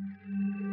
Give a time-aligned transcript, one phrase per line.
[0.00, 0.69] Música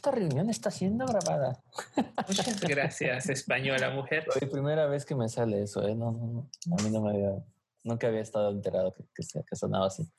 [0.00, 1.62] Esta reunión está siendo grabada.
[2.26, 4.24] Muchas gracias, española mujer.
[4.34, 5.94] Es la primera vez que me sale eso, ¿eh?
[5.94, 6.74] No, no, no.
[6.78, 7.44] A mí no me había,
[7.84, 10.10] nunca había estado enterado que, que, que sonaba así.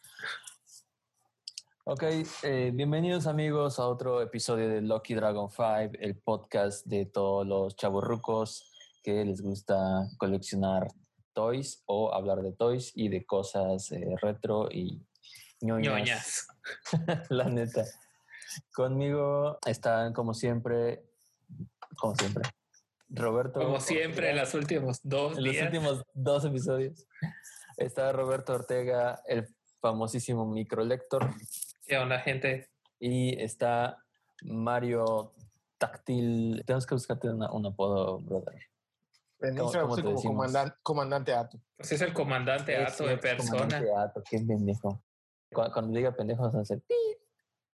[1.85, 2.03] Ok,
[2.43, 7.75] eh, bienvenidos amigos a otro episodio de Lucky Dragon 5, el podcast de todos los
[7.75, 8.71] chavorrucos
[9.01, 10.89] que les gusta coleccionar
[11.33, 15.01] toys o hablar de toys y de cosas eh, retro y
[15.59, 15.91] ñoñas.
[15.91, 16.47] ñoñas.
[17.29, 17.83] La neta.
[18.73, 21.03] Conmigo están, como siempre,
[21.97, 22.43] como siempre,
[23.09, 23.59] Roberto.
[23.59, 25.65] Como siempre, en los últimos dos en los días.
[25.65, 27.05] últimos dos episodios.
[27.77, 29.47] Está Roberto Ortega, el
[29.81, 31.29] famosísimo microlector.
[31.85, 32.69] ¿Qué onda, gente?
[32.99, 33.97] Y está
[34.43, 35.33] Mario
[35.77, 36.63] Táctil.
[36.65, 38.55] Tenemos que buscarte una- un apodo, brother.
[39.39, 40.35] En ¿Cómo- Instagram cómo como decimos?
[40.35, 41.59] comandante, comandante Ato.
[41.77, 43.49] Pues es el comandante Es- Ato de persona.
[43.51, 45.03] comandante Ato, qué pendejo.
[45.51, 46.93] Cuando, cuando diga pendejo, vas a hacer pi.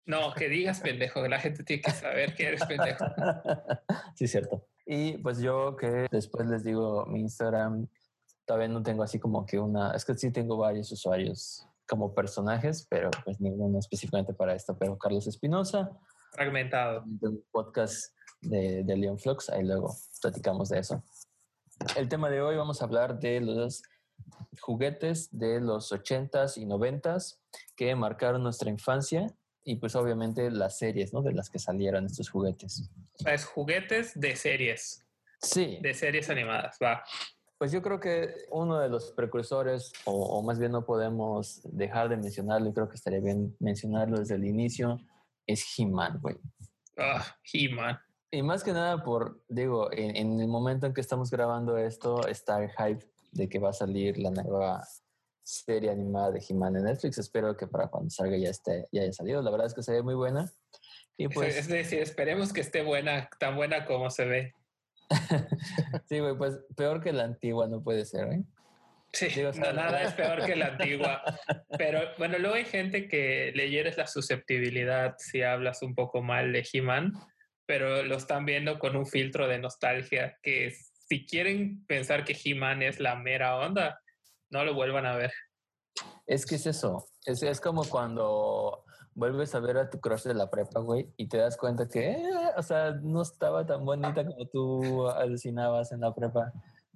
[0.06, 3.04] No, que digas pendejo, la gente tiene que saber que eres pendejo.
[4.16, 4.66] sí, cierto.
[4.86, 7.88] Y pues yo que después les digo mi Instagram,
[8.44, 12.86] todavía no tengo así como que una, es que sí tengo varios usuarios como personajes,
[12.90, 15.90] pero pues ninguno específicamente para esto, pero Carlos Espinosa,
[16.32, 17.04] Fragmentado.
[17.04, 21.02] un podcast de, de Leon Flux, ahí luego platicamos de eso.
[21.96, 23.82] El tema de hoy vamos a hablar de los
[24.60, 27.38] juguetes de los 80s y 90s
[27.76, 29.26] que marcaron nuestra infancia
[29.64, 31.22] y pues obviamente las series, ¿no?
[31.22, 32.90] De las que salieron estos juguetes.
[33.14, 35.00] O sea, es juguetes de series,
[35.40, 37.02] Sí, de series animadas, va.
[37.58, 42.08] pues yo creo que uno de los precursores, o, o más bien no podemos dejar
[42.08, 44.98] de mencionarlo, y creo que estaría bien mencionarlo desde el inicio,
[45.46, 46.36] es He-Man, güey.
[46.96, 47.98] Ah, He-Man.
[48.30, 52.26] Y más que nada por, digo, en, en el momento en que estamos grabando esto,
[52.26, 54.82] está el hype de que va a salir la nueva
[55.44, 57.18] serie animada de He-Man en Netflix.
[57.18, 59.42] Espero que para cuando salga ya, esté, ya haya salido.
[59.42, 60.50] La verdad es que se ve muy buena.
[61.16, 64.54] Y Es- pues, es decir, esperemos que esté buena, tan buena como se ve.
[66.08, 68.42] sí, güey, pues peor que la antigua no puede ser, ¿eh?
[69.12, 71.22] Sí, Digo, no, nada es peor que la antigua.
[71.78, 76.52] Pero bueno, luego hay gente que le hieres la susceptibilidad si hablas un poco mal
[76.52, 77.12] de He-Man,
[77.66, 80.74] pero lo están viendo con un filtro de nostalgia que
[81.08, 84.00] si quieren pensar que He-Man es la mera onda,
[84.50, 85.32] no lo vuelvan a ver.
[86.26, 87.06] Es que es eso.
[87.24, 88.84] Es, es como cuando
[89.14, 92.10] vuelves a ver a tu crush de la prepa, güey, y te das cuenta que,
[92.10, 96.52] eh, o sea, no estaba tan bonita como tú alucinabas en la prepa.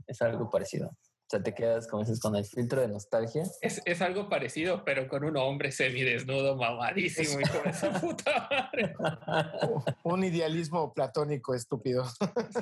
[0.06, 0.88] Es algo parecido.
[0.88, 3.42] O sea, te quedas, como dices, con el filtro de nostalgia.
[3.60, 8.94] Es, es algo parecido, pero con un hombre semidesnudo, mamadísimo y con esa puta madre.
[10.04, 12.06] Un idealismo platónico estúpido.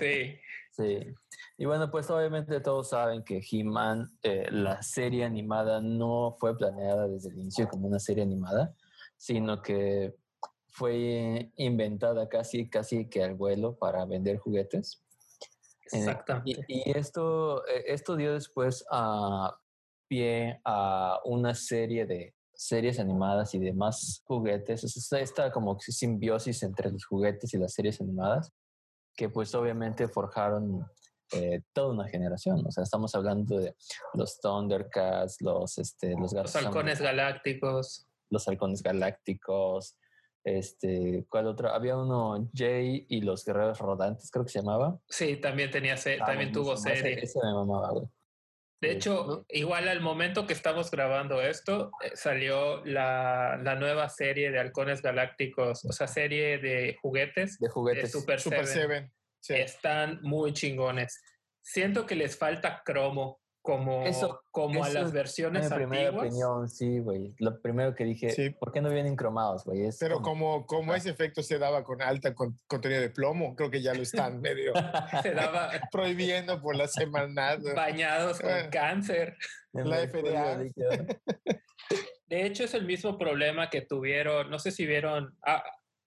[0.01, 0.37] Sí,
[0.77, 1.15] Sí.
[1.59, 7.09] Y bueno, pues obviamente todos saben que He-Man, eh, la serie animada, no fue planeada
[7.09, 8.75] desde el inicio como una serie animada,
[9.17, 10.15] sino que
[10.69, 15.03] fue inventada casi, casi que al vuelo para vender juguetes.
[15.93, 16.65] Eh, exactamente.
[16.69, 19.59] y, y esto, eh, esto dio después a
[20.09, 24.85] pie a una serie de series animadas y demás juguetes.
[24.85, 28.53] O sea, esta como simbiosis entre los juguetes y las series animadas,
[29.15, 30.87] que pues obviamente forjaron
[31.33, 32.65] eh, toda una generación.
[32.67, 33.75] O sea, estamos hablando de
[34.15, 38.07] los Thundercats, los, este, los, Los halcones galácticos.
[38.31, 39.99] los halcones galácticos,
[40.45, 41.71] este, ¿cuál otro?
[41.71, 44.99] Había uno, Jay y los guerreros rodantes, creo que se llamaba.
[45.09, 46.75] Sí, también tenía se- Ah, también tuvo.
[46.75, 47.19] Ese- serie.
[47.23, 48.07] Ese, me mamaba, güey.
[48.81, 48.97] De Sí.
[48.97, 54.59] hecho, igual al momento que estamos grabando esto, eh, salió la, la nueva serie de
[54.61, 58.13] Halcones Galácticos, o sea, serie de juguetes De de juguetes.
[58.13, 58.83] Super, Super Seven.
[58.89, 59.13] Seven.
[59.47, 59.55] Sí.
[59.55, 61.23] Están muy chingones.
[61.63, 66.03] Siento que les falta cromo como, Eso- como a eso las es versiones Mi primera
[66.11, 66.27] antiguas.
[66.29, 67.35] opinión, sí, güey.
[67.39, 68.51] Lo primero que dije, Sí.
[68.51, 69.89] ¿por qué no vienen cromados, güey?
[69.99, 73.83] Pero como, como ese efecto se daba con alta con- contenido de plomo, creo que
[73.83, 74.73] ya lo están medio
[75.23, 77.57] Se daba prohibiendo por la semana.
[77.75, 78.71] bañados con Ah.
[78.71, 79.37] cáncer.
[79.73, 80.59] en la FDA.
[82.29, 85.63] De hecho, es el mismo problema que tuvieron, no sé si vieron, ah,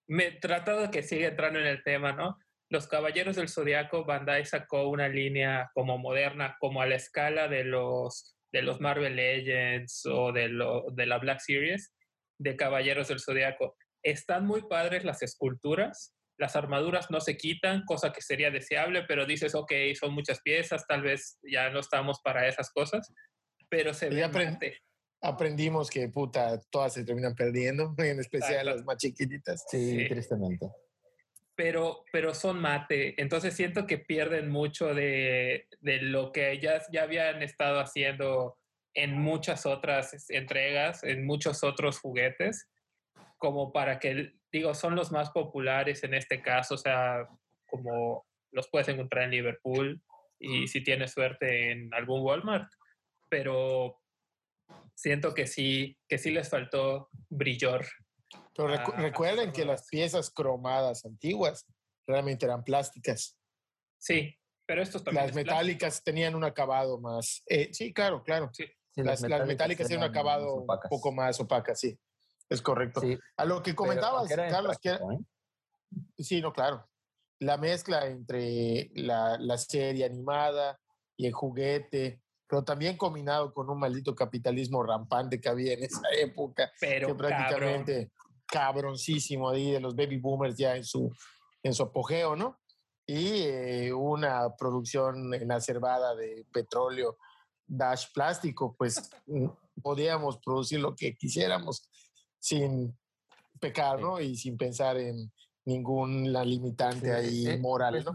[0.06, 2.36] me he tratado de que siga entrando en el tema, ¿no?
[2.70, 7.64] Los Caballeros del Zodiaco, Bandai sacó una línea como moderna, como a la escala de
[7.64, 11.92] los, de los Marvel Legends o de, lo, de la Black Series,
[12.38, 13.76] de Caballeros del Zodiaco.
[14.04, 19.26] Están muy padres las esculturas, las armaduras no se quitan, cosa que sería deseable, pero
[19.26, 23.12] dices, ok, son muchas piezas, tal vez ya no estamos para esas cosas,
[23.68, 24.24] pero se ve
[25.22, 29.64] aprendimos que puta, todas se terminan perdiendo, en especial las más chiquititas.
[29.68, 30.66] Sí, tristemente.
[31.62, 37.02] Pero, pero son mate, entonces siento que pierden mucho de, de lo que ellas ya
[37.02, 38.56] habían estado haciendo
[38.94, 42.66] en muchas otras entregas, en muchos otros juguetes,
[43.36, 47.28] como para que, digo, son los más populares en este caso, o sea,
[47.66, 50.02] como los puedes encontrar en Liverpool
[50.38, 52.72] y si tienes suerte en algún Walmart,
[53.28, 54.00] pero
[54.94, 57.84] siento que sí, que sí les faltó brillor.
[58.54, 61.66] Pero recuerden que las piezas cromadas antiguas
[62.06, 63.38] realmente eran plásticas.
[63.98, 64.36] Sí,
[64.66, 65.26] pero estos también.
[65.26, 67.42] Las metálicas tenían un acabado más.
[67.46, 68.50] Eh, sí, claro, claro.
[68.52, 68.64] Sí.
[68.96, 71.98] las, metálicas, tienen un acabado un poco más opacas, sí.
[72.48, 73.00] Es correcto.
[73.36, 74.98] A lo que comentabas, Carlos, que ¿eh?
[76.18, 76.88] Sí, no, claro.
[77.38, 80.78] La mezcla entre la, la serie animada
[81.16, 86.08] y el juguete, pero también combinado con un maldito capitalismo rampante que había en esa
[86.18, 88.10] época, pero que prácticamente
[88.50, 91.10] cabroncísimo ahí de los baby boomers ya en su,
[91.62, 92.58] en su apogeo, ¿no?
[93.06, 97.16] Y eh, una producción exacerbada de petróleo
[97.66, 99.48] dash plástico, pues mm,
[99.82, 101.88] podíamos producir lo que quisiéramos
[102.38, 102.96] sin
[103.60, 104.20] pecar, ¿no?
[104.20, 105.32] Y sin pensar en
[105.64, 108.12] ninguna limitante ahí eh, moral, ¿no?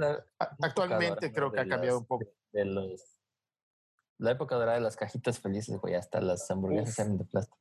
[0.62, 2.26] Actualmente creo que ha cambiado un poco.
[2.52, 3.16] De los
[4.18, 7.58] la época dorada de las cajitas felices, güey, hasta las hamburguesas eran de plástico.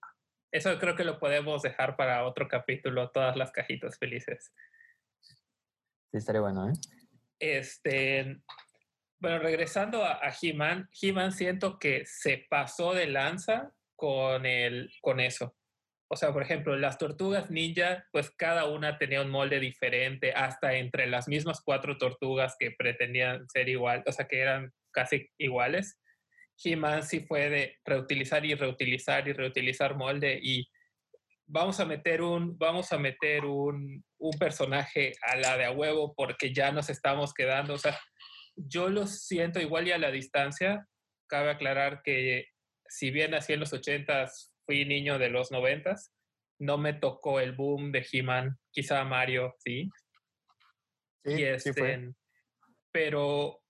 [0.54, 4.54] Eso creo que lo podemos dejar para otro capítulo, todas las cajitas felices.
[6.12, 6.72] Sí, estaría bueno, ¿eh?
[7.40, 8.40] Este,
[9.18, 15.56] bueno, regresando a, He-Man, He-Man siento que se pasó de lanza con, el, con eso.
[16.06, 20.74] O sea, por ejemplo, las tortugas ninja, pues cada una tenía un molde diferente, hasta
[20.74, 25.98] entre las mismas cuatro tortugas que pretendían ser igual, o sea, que eran casi iguales.
[26.62, 30.68] He-Man sí fue de reutilizar y reutilizar y reutilizar molde y
[31.46, 36.14] vamos a meter un, vamos a meter un, un personaje a la de a huevo
[36.14, 37.74] porque ya nos estamos quedando.
[37.74, 37.98] O sea,
[38.56, 40.86] yo lo siento igual y a la distancia.
[41.26, 42.48] Cabe aclarar que
[42.86, 46.12] si bien así en los ochentas fui niño de los noventas,
[46.58, 49.90] no me tocó el boom de He-Man, quizá Mario, sí.
[51.24, 51.94] Sí, sí fue.
[51.94, 52.14] Este,
[52.92, 53.63] pero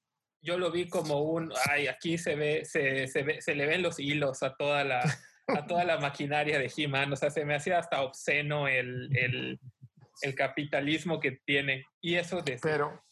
[0.44, 3.82] yo lo vi como un, ay, aquí se ve, se, se, ve, se le ven
[3.82, 5.00] los hilos a toda la,
[5.48, 9.58] a toda la maquinaria de He-Man, o sea, se me hacía hasta obsceno el, el,
[10.20, 11.86] el capitalismo que tiene.
[12.00, 12.58] Y eso de...
[12.62, 13.02] Pero,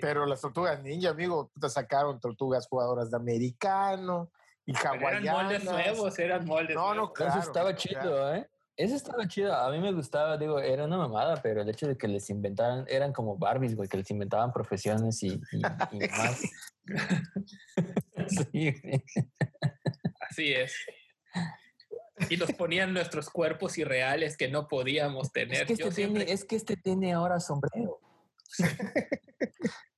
[0.00, 4.32] pero las tortugas ninja, amigo, te sacaron tortugas jugadoras de americano
[4.66, 5.22] y hawaianas.
[5.22, 7.38] Eran moldes nuevos, eran moldes No, no, claro.
[7.38, 8.48] Eso estaba chido, ¿eh?
[8.80, 9.54] Eso estaba chido.
[9.54, 12.86] A mí me gustaba, digo, era una mamada, pero el hecho de que les inventaran,
[12.88, 15.60] eran como Barbies, güey, que les inventaban profesiones y, y,
[16.16, 16.40] más.
[18.50, 18.74] sí,
[20.18, 20.74] Así es.
[22.30, 25.60] Y los ponían nuestros cuerpos irreales que no podíamos tener.
[25.60, 28.00] Es que, este, tiene, es que este tiene ahora sombrero.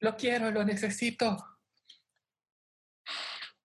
[0.01, 1.37] lo quiero, lo necesito.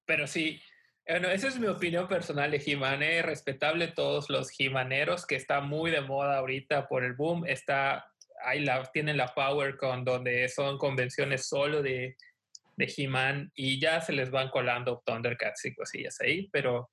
[0.05, 0.61] Pero sí,
[1.07, 3.01] bueno, esa es mi opinión personal de He-Man.
[3.01, 3.21] ¿eh?
[3.21, 7.45] Respetable todos los He-Maneros, que está muy de moda ahorita por el boom.
[7.45, 8.05] Está,
[8.43, 12.15] ahí la, tienen la PowerCon, donde son convenciones solo de,
[12.75, 16.89] de He-Man y ya se les van colando Thundercats y cosillas ahí, pero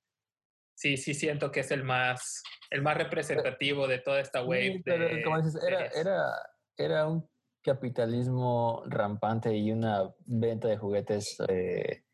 [0.74, 4.80] sí, sí siento que es el más, el más representativo de toda esta wave.
[4.84, 6.32] pero como dices, era, era,
[6.76, 7.28] era un
[7.62, 12.04] capitalismo rampante y una venta de juguetes eh,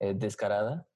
[0.00, 0.86] eh, descarada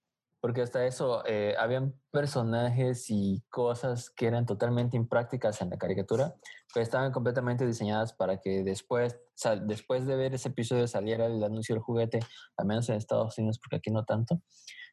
[0.41, 6.35] porque hasta eso, eh, habían personajes y cosas que eran totalmente imprácticas en la caricatura,
[6.73, 9.19] pero estaban completamente diseñadas para que después,
[9.67, 12.21] después de ver ese episodio saliera el anuncio del juguete,
[12.57, 14.41] al menos en Estados Unidos, porque aquí no tanto,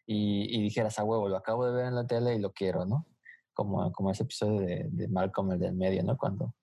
[0.05, 3.05] y, dijeras, a huevo, lo acabo de ver en la tele y lo quiero, ¿no?
[3.53, 6.15] Como, como ese episodio de, de Malcolm, el del medio, ¿no?
[6.15, 6.53] Cuando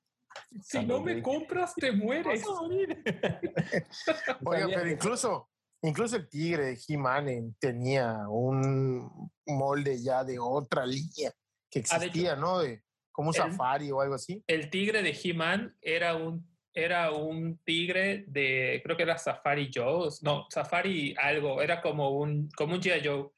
[0.62, 2.44] si no me compras, te mueres.
[2.46, 3.02] Oye,
[4.44, 5.48] pero incluso
[5.84, 11.30] Incluso el tigre de He-Man tenía un molde ya de otra línea
[11.70, 12.60] que ah, existía, ¿no?
[12.60, 14.42] De, como un safari o algo así.
[14.46, 20.08] El tigre de He-Man era un, era un tigre de, creo que era Safari Joe,
[20.22, 23.06] no, Safari algo, era como un, como un G.I.
[23.06, 23.28] Joe.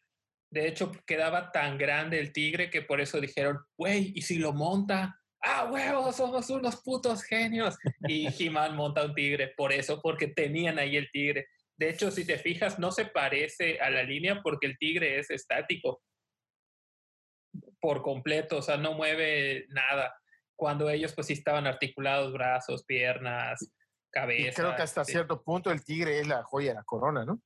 [0.49, 4.53] De hecho, quedaba tan grande el tigre que por eso dijeron, güey, ¿y si lo
[4.53, 5.21] monta?
[5.43, 6.17] ¡Ah, huevos!
[6.17, 7.77] Somos unos putos genios.
[8.09, 11.49] Y He-Man monta un tigre, por eso, porque tenían ahí el tigre.
[11.79, 15.31] De hecho, si te fijas, no se parece a la línea porque el tigre es
[15.31, 16.03] estático.
[17.81, 20.15] por completo, o sea, no mueve nada.
[20.57, 23.71] Cuando ellos pues sí estaban articulados, brazos, piernas,
[24.11, 24.49] cabeza.
[24.49, 27.41] Y creo que hasta cierto punto el tigre es la joya de la corona, ¿no?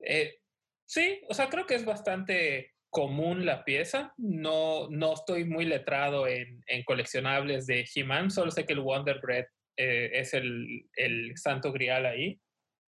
[0.00, 0.38] Eh,
[0.86, 4.12] sí, o sea, creo que es bastante común la pieza.
[4.16, 9.20] No, no estoy muy letrado en, en coleccionables de He-Man, solo sé que el Wonder
[9.20, 12.40] Bread eh, es el, el santo grial ahí,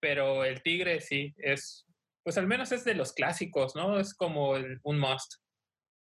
[0.02, 1.86] pero el tigre sí, es,
[2.24, 4.00] pues al menos es de los clásicos, ¿no?
[4.00, 5.34] Es como un must.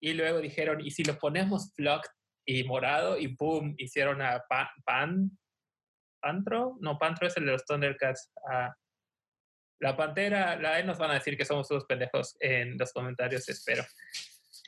[0.01, 2.09] Y luego dijeron, ¿y si lo ponemos flock
[2.47, 3.19] y morado?
[3.19, 5.31] Y boom, hicieron a Pan,
[6.23, 8.33] Pantro, no, Pantro es el de los Thundercats.
[8.51, 8.75] Ah,
[9.79, 13.85] la Pantera, la nos van a decir que somos todos pendejos en los comentarios, espero.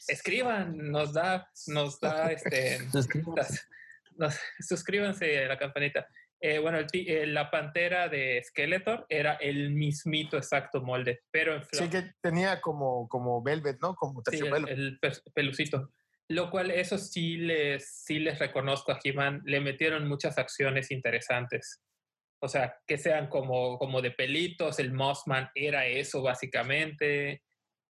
[0.06, 2.78] Escriban, nos da, nos da este.
[4.60, 6.06] suscríbanse a la campanita.
[6.46, 11.88] Eh, bueno, el, la pantera de Skeletor era el mismito exacto molde, pero en Sí,
[11.88, 13.94] que tenía como, como velvet, ¿no?
[13.94, 14.66] Como terciopelo.
[14.66, 15.90] Sí, el, el, pelucito.
[16.28, 21.80] Lo cual, eso sí les, sí les reconozco a He-Man, le metieron muchas acciones interesantes.
[22.42, 27.42] O sea, que sean como, como de pelitos, el Mossman era eso básicamente.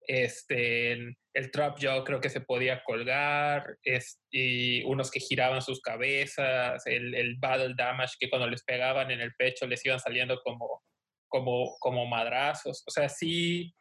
[0.07, 5.81] Este, el Trap Jaw creo que se podía colgar, es, y unos que giraban sus
[5.81, 10.41] cabezas, el, el, Battle Damage que cuando les pegaban en el pecho les iban saliendo
[10.43, 10.83] como,
[11.29, 12.83] como, como madrazos.
[12.87, 13.75] O sea, sí,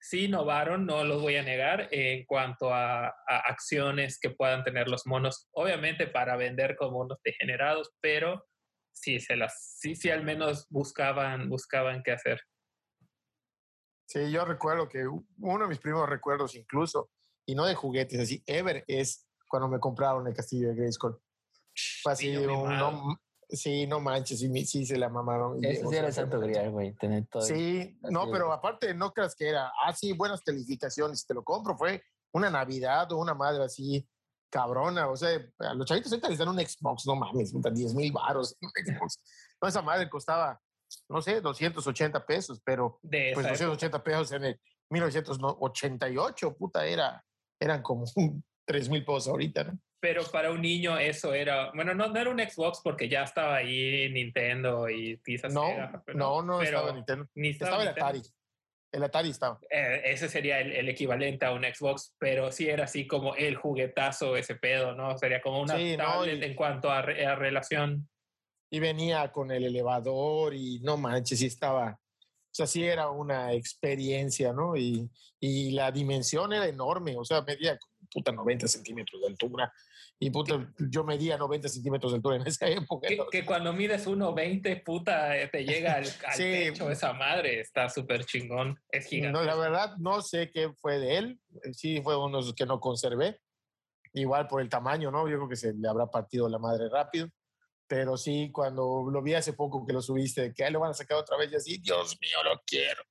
[0.00, 4.88] sí innovaron, no los voy a negar, en cuanto a, a, acciones que puedan tener
[4.88, 8.44] los monos, obviamente para vender como unos degenerados, pero
[8.94, 12.40] sí, se las, sí, sí al menos buscaban, buscaban qué hacer.
[14.06, 17.10] Sí, yo recuerdo que uno de mis primeros recuerdos incluso,
[17.46, 21.18] y no de juguetes, así, ever, es cuando me compraron el castillo de Grayskull.
[22.02, 23.18] Fue así, no,
[23.48, 25.64] sí, no manches, sí, sí se la mamaron.
[25.64, 27.42] Ese sí era el santo grial, güey, tener todo.
[27.42, 31.76] Sí, no, pero aparte no creas que era, ah, sí, buenas calificaciones, te lo compro,
[31.76, 34.08] fue una Navidad o una madre así
[34.50, 38.12] cabrona, o sea, a los chavitos ahorita les dan un Xbox, no mames, 10 mil
[38.12, 38.56] baros,
[39.60, 40.60] no, esa madre costaba
[41.08, 44.60] no sé, 280 pesos, pero de pues 280 pesos en el
[44.90, 47.24] 1988, puta, era,
[47.60, 48.04] eran como
[48.66, 49.78] 3 mil pesos ahorita, ¿no?
[50.00, 53.56] Pero para un niño eso era, bueno, no, no era un Xbox porque ya estaba
[53.56, 55.66] ahí Nintendo y quizás no,
[56.12, 57.26] no, no, estaba Nintendo.
[57.34, 58.20] Ni estaba, el Atari.
[58.92, 59.58] El Atari estaba.
[59.70, 64.36] Eh, ese sería el, equivalente a un Xbox, pero sí era así como el juguetazo
[64.36, 65.16] ese pedo, ¿no?
[65.16, 68.06] Sería como una tablet en cuanto a, a relación
[68.74, 73.52] y venía con el elevador y no manches, sí estaba, o sea, sí era una
[73.52, 74.76] experiencia, ¿no?
[74.76, 77.78] Y, y la dimensión era enorme, o sea, medía
[78.12, 79.72] puta 90 centímetros de altura.
[80.18, 83.06] Y puta, yo medía 90 centímetros de altura en esa época.
[83.30, 87.60] Que, cuando mides 1,20, puta, eh, te llega al, al techo esa madre.
[87.60, 88.76] Está súper chingón.
[88.90, 89.38] Es gigante.
[89.38, 91.40] No, la verdad, no sé qué fue de él.
[91.72, 93.38] Sí, fue uno que no conservé.
[94.14, 95.28] Igual por el tamaño, ¿no?
[95.28, 97.28] Yo creo que se le habrá partido la madre rápido
[97.86, 100.94] pero sí, cuando lo vi hace poco que lo subiste, que ahí lo van a
[100.94, 103.02] sacar otra vez, y así, Dios mío, lo quiero.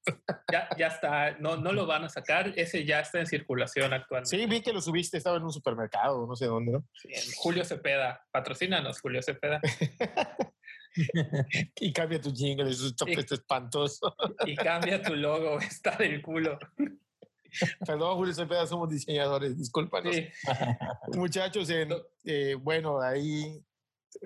[0.52, 4.36] Ya, ya está, no, no lo van a sacar, ese ya está en circulación actualmente.
[4.36, 6.86] Sí, vi que lo subiste, estaba en un supermercado, no sé dónde, ¿no?
[7.38, 9.62] Julio Cepeda, patrocínanos, Julio Cepeda.
[11.76, 14.16] y cambia tu jingle, es un espantoso.
[14.46, 16.58] y cambia tu logo, está del culo.
[17.86, 20.16] Perdón, Julio Cepeda, somos diseñadores, discúlpanos.
[21.16, 23.64] Muchachos, eh, bueno, ahí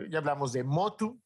[0.10, 1.20] ya hablamos de Motu.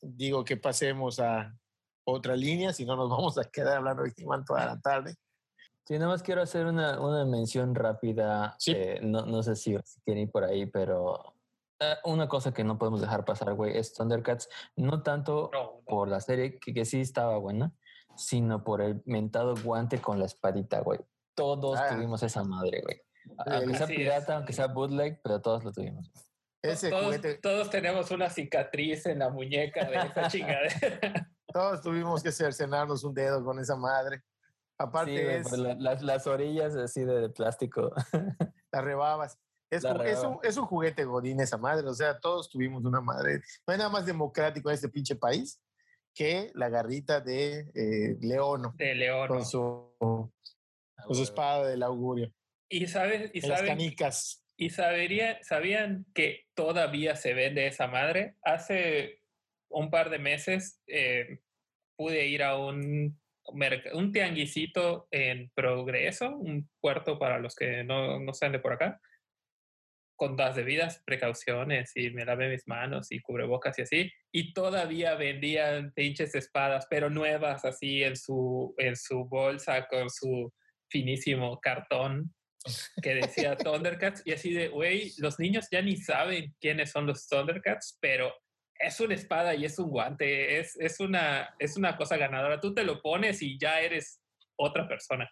[0.00, 1.56] Digo que pasemos a
[2.04, 5.14] otra línea, si no nos vamos a quedar hablando de He-Man toda la tarde.
[5.84, 8.56] Sí, nada más quiero hacer una, una mención rápida.
[8.66, 11.36] Eh, no, no, sé si, si, quieren ir por ahí, pero
[11.78, 14.48] eh, una cosa que no podemos dejar pasar, güey, es Thundercats.
[14.74, 15.50] No tanto
[15.86, 17.72] por la serie, que, que, sí estaba buena,
[18.16, 20.98] sino por el mentado guante con la espadita, güey.
[21.36, 21.90] Todos ah.
[21.90, 23.00] tuvimos esa madre, güey.
[23.46, 26.10] Aunque sea pirata, aunque sea bootleg, pero todos lo tuvimos
[27.40, 31.30] todos, tenemos una cicatriz en la muñeca de esa chingadera.
[31.52, 34.22] todos tuvimos que cercenarnos un dedo con esa madre.
[34.78, 37.92] Aparte es, las, las, orillas así de, plástico.
[38.72, 39.38] Las rebabas.
[39.70, 43.40] Es, es, un, es, un, juguete godín esa madre, o sea, todos tuvimos una madre.
[43.66, 45.60] No hay nada más democrático en este pinche país
[46.14, 48.74] que la garrita de eh, Leono.
[48.76, 49.28] De Leono.
[49.28, 52.32] Con su, con su espada del augurio.
[52.68, 54.45] Y sabes, y Las canicas.
[54.58, 58.36] ¿Y sabería, sabían que todavía se vende esa madre?
[58.42, 59.20] Hace
[59.68, 61.40] un par de meses eh,
[61.96, 63.20] pude ir a un,
[63.92, 69.00] un tianguisito en Progreso, un puerto para los que no, no sean de por acá,
[70.16, 75.14] con las debidas precauciones y me lavé mis manos y cubrebocas y así, y todavía
[75.14, 80.52] vendían pinches espadas, pero nuevas así en su, en su bolsa con su
[80.88, 82.34] finísimo cartón
[83.02, 87.28] que decía Thundercats y así de, güey, los niños ya ni saben quiénes son los
[87.28, 88.32] Thundercats, pero
[88.78, 92.60] es una espada y es un guante, es, es, una, es una cosa ganadora.
[92.60, 94.20] Tú te lo pones y ya eres
[94.56, 95.30] otra persona.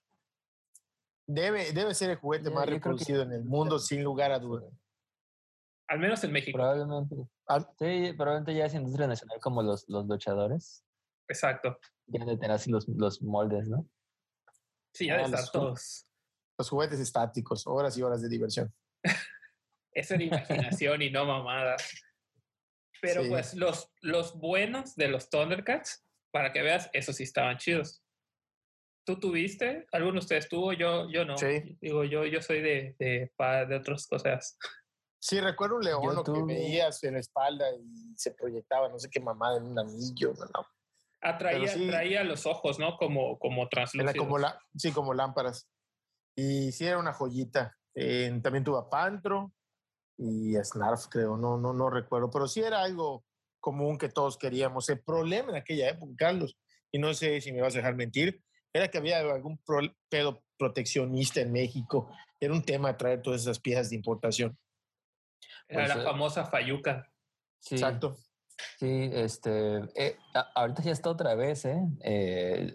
[1.27, 4.73] Debe, debe ser el juguete más reproducido en el mundo, sin lugar a dudas.
[5.89, 6.57] Al menos en México.
[6.57, 7.17] Probablemente.
[7.79, 10.85] Sí, probablemente ya es industria nacional como los, los luchadores.
[11.29, 11.79] Exacto.
[12.07, 13.87] Ya de tener así los, los moldes, ¿no?
[14.95, 16.07] Sí, ya de estar todos.
[16.59, 18.73] Los juguetes estáticos, horas y horas de diversión.
[19.93, 21.77] Eso era imaginación y no mamada.
[23.01, 28.03] Pero pues los, los buenos de los Thundercats, para que veas, esos sí estaban chidos.
[29.07, 29.87] ¿Tú tuviste?
[29.93, 30.73] ¿Alguno de ustedes tuvo?
[30.73, 31.37] Yo, yo no.
[31.37, 31.77] Sí.
[31.81, 33.31] Digo, yo, yo soy de, de,
[33.69, 34.57] de otras cosas.
[35.21, 39.09] Sí, recuerdo un león lo que veías en la espalda y se proyectaba, no sé
[39.11, 40.67] qué mamada, en un anillo, ¿no?
[41.21, 42.99] Atraía, ah, los ojos, ¿no?
[42.99, 44.17] Como, como translúcidos.
[44.17, 45.67] como la, sí, como lámparas.
[46.37, 47.77] Y sí, era una joyita.
[48.43, 49.53] también tuvo a Pantro
[50.17, 53.25] y a Snarf, creo, no, no, no recuerdo, pero sí era algo
[53.61, 54.89] común que todos queríamos.
[54.89, 56.57] El problema en aquella época, Carlos,
[56.93, 59.61] y no sé si me vas a dejar mentir, era que había algún
[60.09, 62.11] pedo proteccionista en México.
[62.41, 64.59] Era un tema traer todas esas piezas de importación.
[65.69, 67.11] Era la pues, eh, famosa Fayuca.
[67.59, 68.17] Sí, Exacto.
[68.79, 70.17] Sí, este, eh,
[70.55, 71.83] ahorita ya está otra vez, ¿eh?
[72.01, 72.75] eh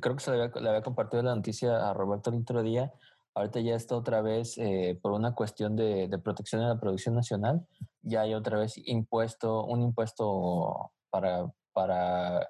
[0.00, 2.92] creo que se le había, compartido la noticia a Roberto el otro día.
[3.34, 4.56] Ahorita ya está otra vez
[5.00, 7.66] por una cuestión de, de, protección de la producción nacional.
[8.02, 12.48] Ya hay otra vez impuesto, un impuesto para, para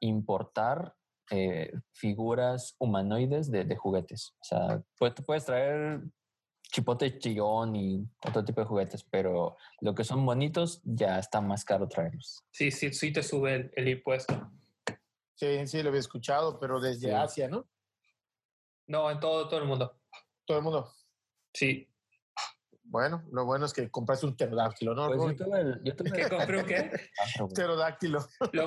[0.00, 0.94] importar
[1.30, 4.34] eh, figuras humanoides de, de, juguetes.
[4.40, 6.02] O sea, pues, puedes traer
[6.70, 11.64] chipote chillón y otro tipo de juguetes, pero lo que son bonitos ya está más
[11.64, 12.44] caro traerlos.
[12.50, 14.50] Sí, sí, sí te sube el, impuesto.
[15.34, 17.66] Sí, sí, lo había escuchado, pero desde Asia, ¿no?
[18.86, 20.00] No, en todo, todo el mundo.
[20.44, 20.92] Todo el mundo.
[21.52, 21.89] Sí.
[22.90, 25.06] Bueno, lo bueno es que compraste un pterodáctilo, ¿no?
[25.06, 26.90] Pues yo tuve el, yo tuve ¿Qué compré un qué?
[27.54, 28.26] pterodáctilo.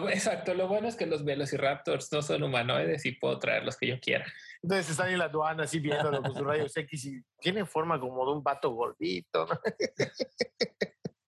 [0.09, 3.87] exacto, lo bueno es que los velociraptors no son humanoides y puedo traer los que
[3.87, 4.25] yo quiera.
[4.61, 8.25] Entonces están en la aduana así viéndolo con sus rayos X y tienen forma como
[8.25, 9.59] de un vato gordito, ¿no?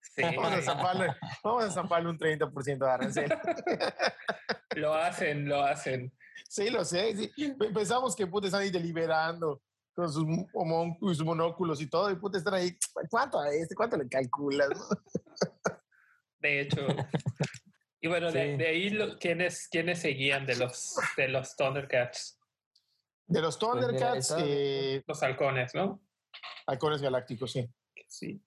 [0.01, 0.21] Sí.
[0.21, 1.08] Vamos a zamparle,
[1.43, 3.38] vamos a zamparle un 30% de arancel.
[4.77, 6.13] Lo hacen, lo hacen.
[6.47, 7.34] Sí, lo sé.
[7.73, 9.62] Pensamos que puta están ahí deliberando
[9.95, 10.25] con sus,
[10.99, 12.77] sus monóculos y todo, y puta están ahí,
[13.10, 13.75] ¿cuánto a este?
[13.75, 14.69] ¿Cuánto le calculas?
[16.39, 16.86] De hecho.
[18.01, 22.39] Y bueno, de, ahí, ¿quiénes, ¿quiénes seguían de los, de los Thundercats?
[23.25, 24.36] De los pues Thundercats.
[24.38, 26.03] eh, los halcones, ¿no?
[26.67, 27.67] Halcones galácticos, sí.
[28.08, 28.43] Sí.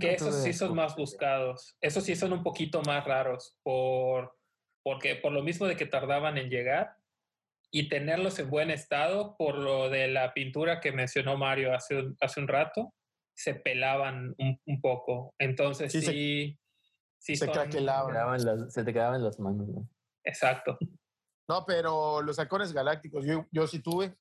[0.00, 1.76] Que esos sí son más buscados.
[1.80, 3.58] Esos sí son un poquito más raros.
[3.62, 4.34] Por,
[4.82, 6.96] porque por lo mismo de que tardaban en llegar,
[7.70, 12.16] y tenerlos en buen estado por lo de la pintura que mencionó Mario hace un,
[12.20, 12.92] hace un rato,
[13.34, 15.34] se pelaban un, poco.
[15.38, 16.58] Entonces sí, sí,
[17.18, 18.70] se, se craquelaban.
[18.70, 19.68] se te quedaban las manos.
[20.24, 20.76] Exacto.
[21.48, 24.16] No, pero los halcones galácticos, yo, yo sí tuve,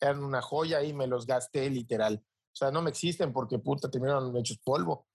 [0.00, 2.22] eran una joya y me los gasté literal.
[2.24, 5.06] O sea, no me existen porque puta terminaron hechos polvo.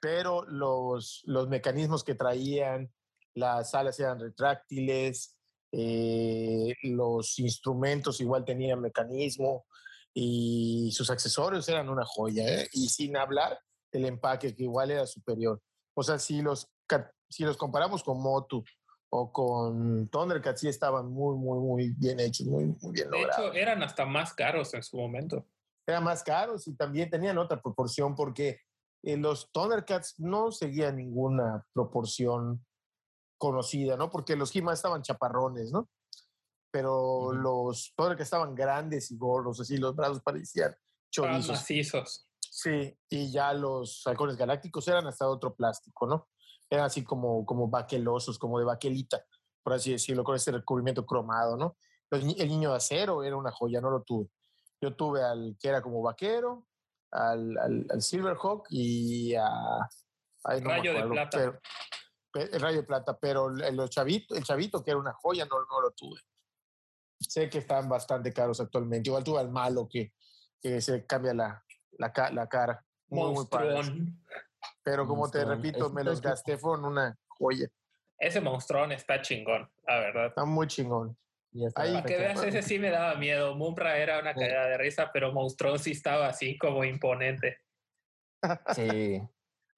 [0.00, 2.92] Pero los, los mecanismos que traían,
[3.34, 5.35] las alas eran retráctiles,
[5.78, 9.66] eh, los instrumentos igual tenían mecanismo
[10.14, 12.68] y sus accesorios eran una joya, ¿eh?
[12.72, 13.60] y sin hablar
[13.92, 15.60] del empaque que igual era superior.
[15.94, 16.66] O sea, si los,
[17.28, 18.64] si los comparamos con Motu
[19.10, 23.36] o con Thundercats, sí estaban muy, muy, muy bien hechos, muy, muy bien logrados.
[23.36, 25.46] De hecho, eran hasta más caros en su momento.
[25.86, 28.60] Eran más caros y también tenían otra proporción porque
[29.02, 32.64] eh, los Thundercats no seguían ninguna proporción
[33.38, 34.10] conocida, ¿no?
[34.10, 35.88] Porque los He-Man estaban chaparrones, ¿no?
[36.70, 40.74] Pero los los que estaban grandes y gordos, así los brazos parecían
[41.10, 41.48] chorizos.
[41.48, 42.28] macizos.
[42.38, 46.28] Sí, y ya los halcones galácticos eran hasta otro plástico, ¿no?
[46.70, 49.24] Eran así como, como baquelosos, como de baquelita,
[49.62, 51.76] por así decirlo, con ese recubrimiento cromado, ¿no?
[52.10, 54.28] El, niño de acero era una joya, no lo tuve.
[54.80, 56.66] Yo tuve al que era como vaquero,
[57.10, 59.88] al, al, Silverhawk y a...
[60.44, 61.60] Rayo de plata
[62.40, 65.80] el Rayo de Plata, pero el, chavito, el chavito, que era una joya, no, no
[65.80, 66.20] lo tuve.
[67.18, 69.08] Sé que están bastante caros actualmente.
[69.08, 70.12] Igual tuve al malo que,
[70.60, 72.84] que se cambia la, la, la cara.
[73.08, 73.46] Muy, muy
[74.82, 77.68] Pero como te repito, me los gasté, fueron una joya.
[78.18, 80.26] Ese monstruón está chingón, la verdad.
[80.26, 81.16] Está muy chingón.
[81.74, 83.54] Para que veas, ese sí me daba miedo.
[83.54, 87.58] Mumbra era una caída de risa, pero Monstrón sí estaba así como imponente.
[88.74, 89.20] Sí.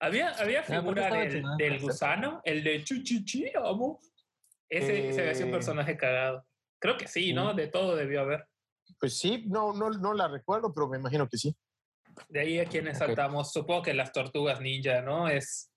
[0.01, 4.01] Había, había figura del, del, gusano, el de Chuchichi, amo.
[4.69, 5.53] Ese se ve así un eh.
[5.53, 6.47] personaje cagado.
[6.79, 7.55] Creo que sí, ¿no?
[7.55, 8.47] De todo debió haber.
[9.01, 11.57] pues sí, no, no, no la recuerdo, pero me imagino que sí.
[12.29, 15.29] De ahí a quienes saltamos, supongo que las tortugas ninja, ¿no?
[15.29, 15.73] Es.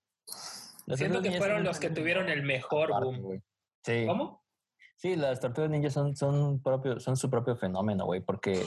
[0.94, 3.42] siento que fueron los que tuvieron el mejor boom.
[3.84, 4.04] Sí.
[4.06, 4.44] ¿Cómo?
[4.96, 8.64] Sí, las tortugas ninja son, son, propio, son su propio fenómeno, güey, porque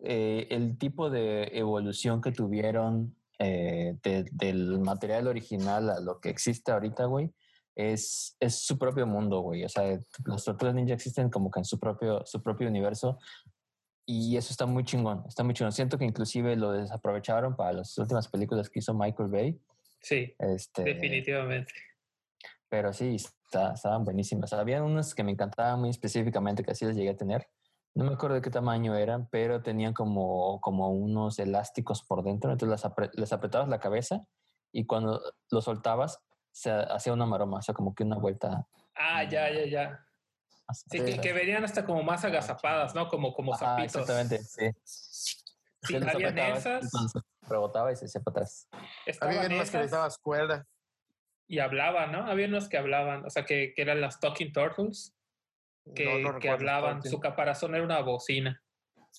[0.00, 6.72] eh, el tipo de evolución que tuvieron eh, del material original a lo que existe
[6.72, 7.32] ahorita, güey,
[7.74, 9.64] es, es su propio mundo, güey.
[9.64, 13.18] O sea, las tortugas ninja existen como que en su propio, su propio universo.
[14.04, 15.72] Y eso está muy chingón, está muy chingón.
[15.72, 19.58] Siento que inclusive lo desaprovecharon para las últimas películas que hizo Michael Bay.
[20.02, 21.72] Sí, este, definitivamente.
[22.68, 24.52] Pero sí, está, estaban buenísimas.
[24.52, 27.48] Había unas que me encantaban muy específicamente, que así las llegué a tener.
[27.94, 32.52] No me acuerdo de qué tamaño eran, pero tenían como, como unos elásticos por dentro.
[32.52, 34.26] Entonces les apretabas la cabeza
[34.72, 36.20] y cuando lo soltabas
[36.52, 38.66] se hacía una maroma, o sea, como que una vuelta.
[38.94, 40.06] Ah, ya, ya, ya.
[40.72, 43.08] Sí, que, venían hasta como más agazapadas, ¿no?
[43.08, 44.02] Como, como zapitos.
[44.02, 44.70] exactamente, sí.
[45.82, 46.92] Sí, habían esas.
[47.42, 48.68] Rebotaba y se hacía para atrás.
[49.20, 50.66] Había unas que les dabas cuerda.
[51.48, 52.26] Y hablaban, ¿no?
[52.26, 55.16] Había unos que hablaban, o sea, que, que eran las Talking Turtles,
[55.94, 57.02] que, que hablaban.
[57.02, 58.62] Su caparazón era una bocina.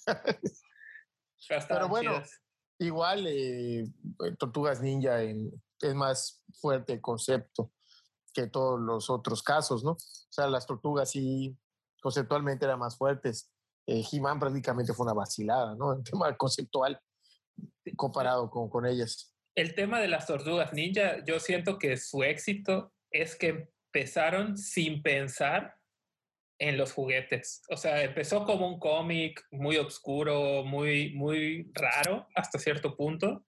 [1.68, 2.22] Pero bueno,
[2.80, 3.86] igual eh,
[4.38, 7.72] Tortugas Ninja en, es más fuerte el concepto
[8.34, 9.92] que todos los otros casos, ¿no?
[9.92, 9.98] O
[10.30, 11.58] sea, las tortugas sí
[12.02, 13.52] conceptualmente eran más fuertes.
[13.88, 15.94] Eh, He-Man prácticamente fue una vacilada, ¿no?
[15.98, 17.00] En tema conceptual
[17.98, 19.36] comparado con, con ellas.
[19.56, 25.04] El tema de las tortugas ninja, yo siento que su éxito es que empezaron sin
[25.04, 25.76] pensar
[26.62, 27.64] en los juguetes.
[27.70, 33.44] O sea, empezó como un cómic muy oscuro, muy, muy raro hasta cierto punto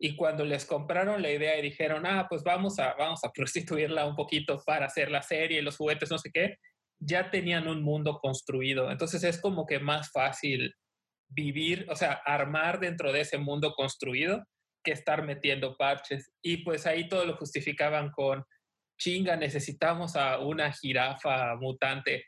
[0.00, 4.06] y cuando les compraron la idea y dijeron, ah, pues vamos a, vamos a prostituirla
[4.06, 6.56] un poquito para hacer la serie, los juguetes, no sé qué,
[6.98, 8.90] ya tenían un mundo construido.
[8.90, 10.74] Entonces es como que más fácil
[11.28, 14.42] vivir, o sea, armar dentro de ese mundo construido
[14.82, 16.32] que estar metiendo parches.
[16.40, 18.42] Y pues ahí todo lo justificaban con,
[18.98, 22.26] chinga, necesitamos a una jirafa mutante.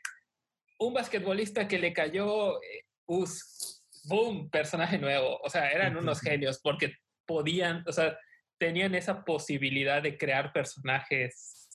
[0.79, 2.59] Un basquetbolista que le cayó,
[3.05, 5.39] us, boom, personaje nuevo.
[5.43, 6.95] O sea, eran unos genios porque
[7.27, 8.17] podían, o sea,
[8.57, 11.69] tenían esa posibilidad de crear personajes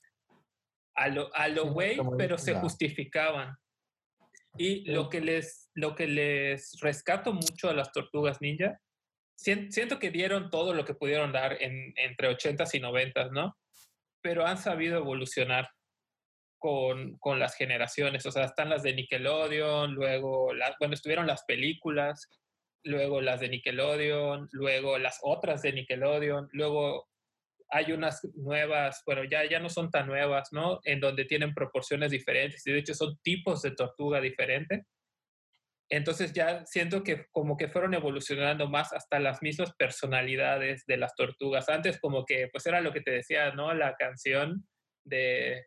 [0.95, 3.55] a lo, a lo güey, pero se justificaban.
[4.57, 8.81] Y lo que les, lo que les rescato mucho a las tortugas ninja,
[9.35, 13.55] siento que dieron todo lo que pudieron dar en, entre 80s y 90s, ¿no?
[14.21, 15.69] Pero han sabido evolucionar
[16.59, 18.25] con, con, las generaciones.
[18.25, 22.29] O sea, están las de Nickelodeon, luego, las, bueno, estuvieron las películas,
[22.83, 27.07] luego las de Nickelodeon, luego las otras de Nickelodeon, luego
[27.69, 30.79] hay unas nuevas, bueno, ya, ya no son tan nuevas, ¿no?
[30.83, 34.85] En donde tienen proporciones diferentes y de hecho son tipos de tortuga diferentes.
[35.89, 41.15] Entonces ya siento que como que fueron evolucionando más hasta las mismas personalidades de las
[41.15, 41.69] tortugas.
[41.69, 43.73] Antes como que pues era lo que te decía, ¿no?
[43.73, 44.67] La canción
[45.05, 45.65] de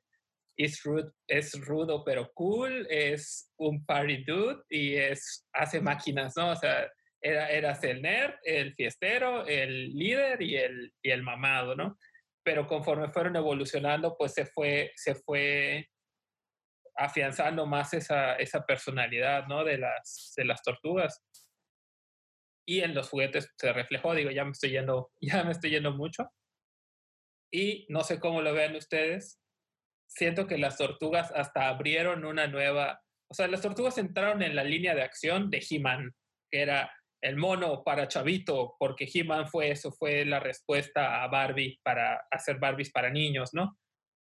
[0.56, 6.50] es, rude, es rudo pero cool, es un party dude y es, hace máquinas, ¿no?
[6.50, 6.90] O sea,
[7.22, 11.98] era, eras el nerd, el fiestero, el líder y el, y el mamado, ¿no?
[12.42, 15.88] Pero conforme fueron evolucionando, pues se fue, se fue
[17.00, 19.64] afianzando más esa, esa personalidad, ¿no?
[19.64, 21.22] De las, de las tortugas.
[22.68, 25.92] Y en los juguetes se reflejó, digo, ya me estoy yendo, ya me estoy yendo
[25.92, 26.30] mucho.
[27.52, 29.40] Y no sé cómo lo vean ustedes.
[30.08, 34.64] Siento que las tortugas hasta abrieron una nueva, o sea, las tortugas entraron en la
[34.64, 36.12] línea de acción de He-Man,
[36.50, 41.80] que era el mono para chavito, porque He-Man fue eso, fue la respuesta a Barbie
[41.82, 43.78] para hacer Barbies para niños, ¿no?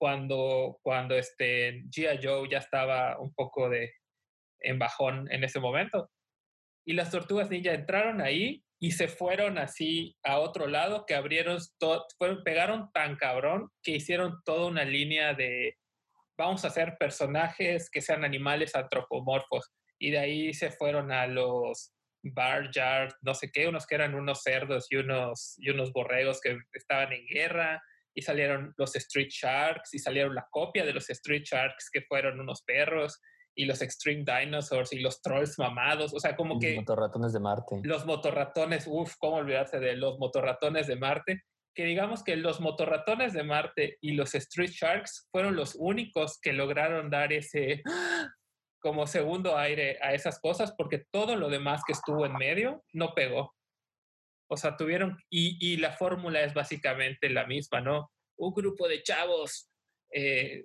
[0.01, 2.21] Cuando, cuando este G.I.
[2.23, 3.93] Joe ya estaba un poco de
[4.61, 6.11] en bajón en ese momento.
[6.87, 11.59] Y las tortugas ninja entraron ahí y se fueron así a otro lado que abrieron
[11.79, 15.77] todo, fueron, pegaron tan cabrón que hicieron toda una línea de
[16.39, 19.71] vamos a hacer personajes que sean animales antropomorfos.
[19.99, 24.15] Y de ahí se fueron a los Bar Yard, no sé qué, unos que eran
[24.15, 27.83] unos cerdos y unos, y unos borregos que estaban en guerra,
[28.15, 32.41] y salieron los Street Sharks, y salieron la copia de los Street Sharks, que fueron
[32.41, 33.21] unos perros,
[33.55, 36.71] y los Extreme Dinosaurs, y los trolls mamados, o sea, como que...
[36.71, 37.81] Los motorratones de Marte.
[37.83, 41.43] Los motorratones, uff, cómo olvidarse de los motorratones de Marte,
[41.75, 46.53] que digamos que los motorratones de Marte y los Street Sharks fueron los únicos que
[46.53, 47.83] lograron dar ese
[48.81, 53.15] como segundo aire a esas cosas porque todo lo demás que estuvo en medio no
[53.15, 53.55] pegó.
[54.53, 58.11] O sea, tuvieron, y, la fórmula es básicamente la misma, ¿no?
[58.37, 59.71] Un grupo de chavos
[60.13, 60.65] eh,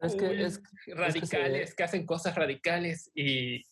[0.00, 3.62] es que, es, radicales que, hacen cosas radicales y,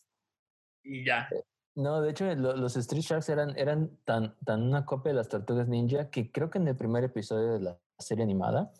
[0.82, 1.28] y ya.
[1.76, 5.68] No, de hecho, los Street Sharks eran, eran tan, tan una copia de las Tortugas
[5.68, 8.72] Ninja que creo que en el primer episodio de la serie animada,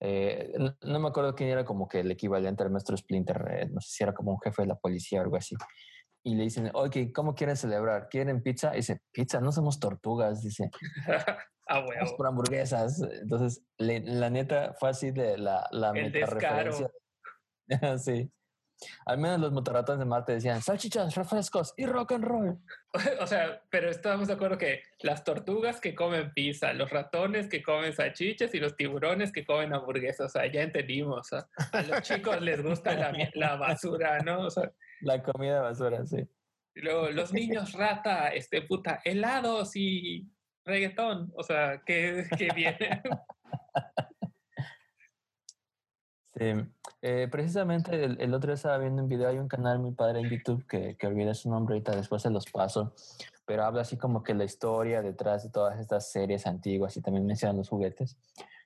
[0.00, 3.82] eh, no, me acuerdo quién era como que el equivalente al maestro Splinter, eh, no
[3.82, 5.54] sé si era como un jefe de la policía o algo así.
[6.26, 8.08] Y le dicen, oye, ¿cómo quieren celebrar?
[8.08, 8.72] ¿Quieren pizza?
[8.72, 10.70] Y dice, pizza, no somos tortugas, dice.
[11.68, 12.16] ah, bueno.
[12.16, 13.00] por hamburguesas.
[13.00, 16.90] Entonces, la neta fue así de la, la el descaro.
[17.98, 18.28] sí.
[19.06, 22.58] Al menos los motorratones de Marte decían salchichas, refrescos y rock and roll.
[23.20, 27.62] o sea, pero estábamos de acuerdo que las tortugas que comen pizza, los ratones que
[27.62, 30.26] comen salchichas y los tiburones que comen hamburguesas.
[30.26, 31.32] O sea, ya entendimos.
[31.32, 34.40] A los chicos les gusta la, la basura, ¿no?
[34.40, 36.28] O sea, la comida basura, sí.
[36.74, 40.28] Luego los niños rata, este puta, helados y
[40.64, 41.32] reggaetón.
[41.34, 43.02] O sea, que, que viene.
[46.38, 46.52] Sí.
[47.00, 50.28] Eh, precisamente el, otro día estaba viendo un video, hay un canal muy padre en
[50.28, 52.94] YouTube que, que olvidé su nombre ahorita, después se los paso,
[53.46, 57.24] pero habla así como que la historia detrás de todas estas series antiguas y también
[57.24, 58.18] mencionan los juguetes.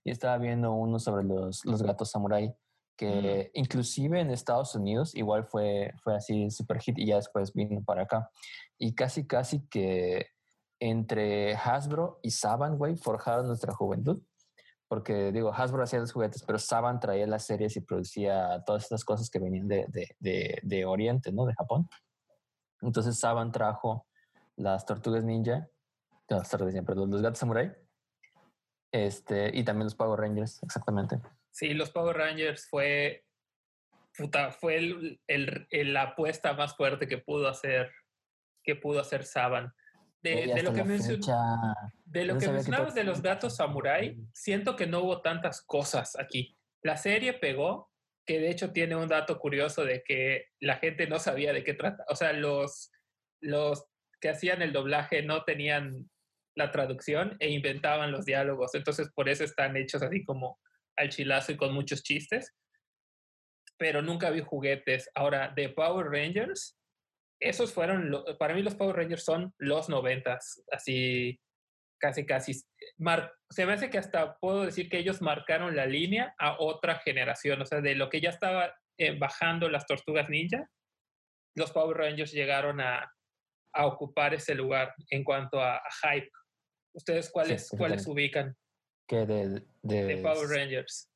[0.03, 2.53] Y estaba viendo uno sobre los, los gatos samurai,
[3.01, 7.83] que inclusive en Estados Unidos igual fue, fue así super hit y ya después vino
[7.83, 8.31] para acá.
[8.77, 10.27] Y casi, casi que
[10.79, 14.21] entre Hasbro y Saban, güey, forjaron nuestra juventud
[14.87, 19.03] porque digo, Hasbro hacía los juguetes, pero Saban traía las series y producía todas estas
[19.03, 19.87] cosas que venían de,
[20.19, 21.47] de, de, Oriente, ¿no?
[21.47, 21.89] De Japón.
[22.83, 24.07] Entonces Saban trajo
[24.57, 25.69] las tortugas ninja,
[26.29, 27.73] las tortugas siempre, los, los gatos samurai,
[28.93, 31.21] este, y también los Power Rangers, exactamente.
[31.51, 33.25] Sí, los Power Rangers fue,
[34.17, 37.91] puta, fue el, el, la apuesta más fuerte que pudo hacer,
[38.63, 39.73] que pudo hacer Saban.
[40.23, 40.61] De, lo que,
[42.05, 46.59] de lo que mencionabas de los gatos samurai, siento que no hubo tantas cosas aquí.
[46.83, 47.91] La serie pegó,
[48.27, 51.73] que de hecho tiene un dato curioso de que la gente no sabía de qué
[51.73, 52.05] trata.
[52.09, 52.93] O sea, los,
[53.41, 53.87] los
[54.21, 56.11] que hacían el doblaje no tenían
[56.55, 58.75] la traducción e inventaban los diálogos.
[58.75, 60.59] Entonces, por eso están hechos así como
[61.01, 62.55] al chilazo y con muchos chistes.
[63.79, 65.11] Pero nunca vi juguetes.
[65.15, 66.79] Ahora, de Power Rangers,
[67.41, 71.41] esos fueron, para mí los Power Rangers son los noventas, así
[72.01, 72.55] casi, casi.
[72.55, 77.61] se me hace que hasta puedo decir que ellos marcaron la línea a otra generación,
[77.61, 80.69] o sea, de lo que ya estaba eh, bajando las tortugas ninja,
[81.57, 83.13] los Power Rangers llegaron a,
[83.75, 86.31] a ocupar ese lugar en cuanto a, hype.
[86.93, 88.57] ¿Ustedes cuáles, cuáles ubican?
[89.11, 91.11] Que de, de Power Rangers.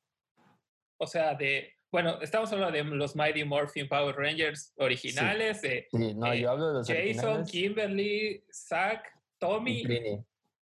[0.97, 5.61] O sea, de, bueno, estamos hablando de los Mighty Morphin Power Rangers originales.
[5.61, 9.81] Sí, no, yo hablo de los Jason, Kimberly, Zack, Tommy,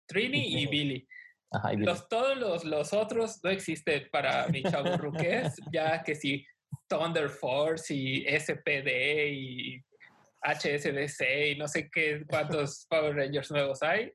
[0.05, 1.07] Trini, y, Billy.
[1.49, 6.13] Ajá, y Los, todos los, los, otros no existen para mi chavo Ruqués, ya que
[6.13, 6.45] si
[6.87, 9.83] Thunder Force y SPD y
[10.43, 14.13] HSBC y no sé qué cuántos Power Rangers nuevos hay,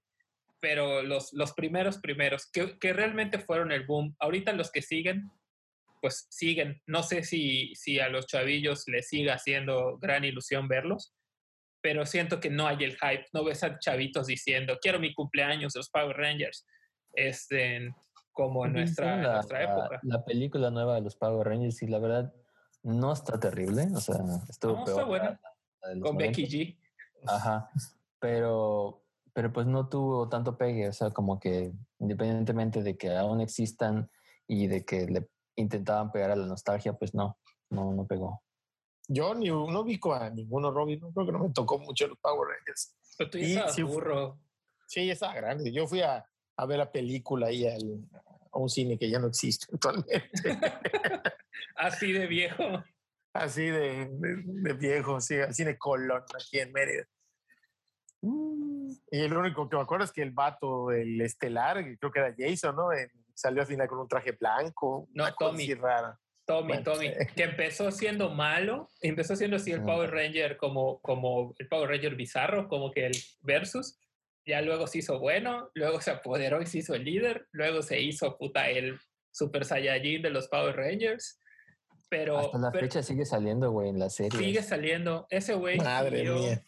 [0.60, 4.14] pero los, los primeros primeros, que, que realmente fueron el boom.
[4.18, 5.30] Ahorita los que siguen
[6.00, 6.80] pues siguen.
[6.86, 11.14] No sé si, si a los chavillos les siga haciendo gran ilusión verlos,
[11.80, 13.26] pero siento que no hay el hype.
[13.32, 16.66] No ves a chavitos diciendo, quiero mi cumpleaños los Power Rangers,
[17.14, 17.94] este,
[18.32, 20.00] como en nuestra, nuestra época.
[20.02, 22.32] La, película nueva de los Power Rangers, y la verdad,
[22.82, 23.88] no está terrible.
[23.94, 24.16] O sea,
[24.48, 24.88] estuvo peor.
[24.88, 25.40] Está buena.
[26.02, 26.78] Con Becky G.
[27.26, 27.70] Ajá.
[28.20, 29.04] Pero,
[29.38, 30.88] pero pues no tuvo tanto pegue.
[30.88, 34.10] O sea, como que independientemente de que aún existan
[34.48, 37.38] y de que le intentaban pegar a la nostalgia, pues no,
[37.70, 38.42] no, no pegó.
[39.06, 40.98] Yo ni, no ubico a ninguno, Robin.
[41.14, 42.96] Creo que no me tocó mucho los Power Rangers.
[43.16, 44.40] Pero tú ya sí, burro.
[44.88, 45.70] Sí, estaba grande.
[45.70, 48.08] Yo fui a, a ver la película y al,
[48.50, 50.32] a un cine que ya no existe actualmente.
[51.76, 52.64] Así de viejo.
[53.34, 57.06] Así de, de, viejo, sí, al cine Colón, aquí en Mérida.
[58.22, 58.47] Mm.
[59.10, 62.34] Y el único que me acuerdo es que el vato, el estelar, creo que era
[62.36, 62.92] Jason, ¿no?
[62.92, 65.08] En salió al final con un traje blanco.
[65.14, 65.72] No, Tommy.
[65.74, 66.18] Rara.
[66.44, 71.68] Tommy, Tommy, que empezó siendo malo, empezó siendo así el Power Ranger como, como el
[71.68, 73.98] Power Ranger bizarro, como que el versus,
[74.46, 78.00] ya luego se hizo bueno, luego se apoderó y se hizo el líder, luego se
[78.00, 78.98] hizo puta el
[79.30, 81.38] Super Saiyajin de los Power Rangers,
[82.08, 82.38] pero...
[82.38, 84.38] Hasta la fecha sigue saliendo, güey, en la serie.
[84.38, 85.76] Sigue saliendo, ese güey...
[85.76, 86.64] Madre mía.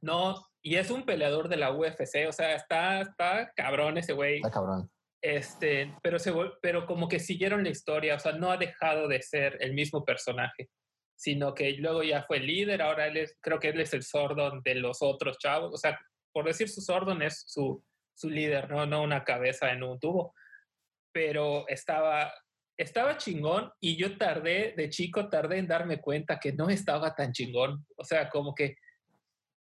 [0.00, 4.38] No, y es un peleador de la UFC, o sea, está, está cabrón ese güey.
[4.38, 4.90] Está cabrón.
[5.22, 9.22] Este, pero, se, pero como que siguieron la historia, o sea, no ha dejado de
[9.22, 10.68] ser el mismo personaje,
[11.14, 14.60] sino que luego ya fue líder, ahora él es, creo que él es el Sordon
[14.64, 16.00] de los otros chavos, o sea,
[16.32, 17.84] por decir su Sordon es su,
[18.16, 18.86] su líder, ¿no?
[18.86, 20.34] no una cabeza en un tubo,
[21.12, 22.34] pero estaba,
[22.76, 27.30] estaba chingón y yo tardé, de chico tardé en darme cuenta que no estaba tan
[27.30, 28.74] chingón, o sea, como que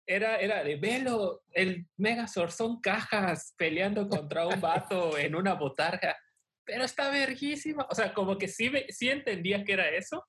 [0.10, 6.18] era, era de velo, el Megazord son cajas peleando contra un vato en una botarga.
[6.66, 7.86] Pero está verguísima.
[7.88, 10.26] O sea, como que sí, sí entendía que era eso,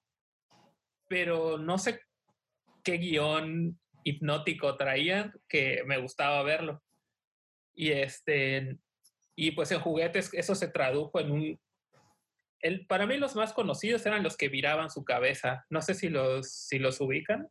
[1.09, 1.99] pero no sé
[2.85, 6.83] qué guion hipnótico traían que me gustaba verlo.
[7.75, 8.77] Y este,
[9.35, 11.61] y pues en juguetes eso se tradujo en un...
[12.61, 15.65] El, para mí los más conocidos eran los que viraban su cabeza.
[15.71, 17.49] No sé si los, si los ubican.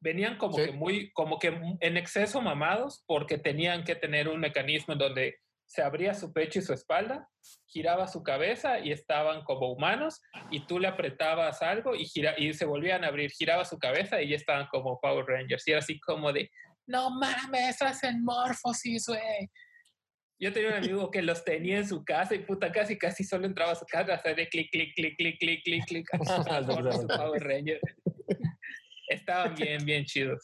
[0.00, 1.48] Venían como que muy, como que
[1.80, 5.36] en exceso mamados porque tenían que tener un mecanismo en donde
[5.70, 7.28] se abría su pecho y su espalda,
[7.66, 12.52] giraba su cabeza y estaban como humanos y tú le apretabas algo y, gira, y
[12.54, 15.68] se volvían a abrir, giraba su cabeza y ya estaban como Power Rangers.
[15.68, 16.50] Y era así como de,
[16.86, 19.48] no mames, hacen morfosis, güey.
[20.40, 23.46] Yo tenía un amigo que los tenía en su casa y puta, casi casi solo
[23.46, 26.08] entraba a su casa a hacer de clic, clic, clic, clic, clic, clic, clic.
[27.16, 27.80] Power Rangers.
[29.10, 30.40] Estaban bien, bien chidos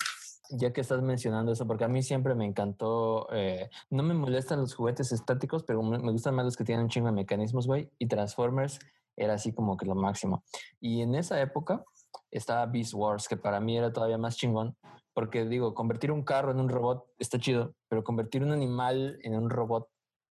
[0.50, 4.60] ya que estás mencionando eso, porque a mí siempre me encantó, eh, no me molestan
[4.60, 7.90] los juguetes estáticos, pero me, gustan más los que tienen un chingo de mecanismos, güey,
[7.98, 8.78] y Transformers
[9.16, 10.44] era así como que lo máximo.
[10.80, 11.84] Y en esa época
[12.30, 14.76] estaba Beast Wars, que para mí era todavía más chingón,
[15.14, 19.34] porque digo, convertir un carro en un robot está chido, pero convertir un animal en
[19.34, 19.88] un robot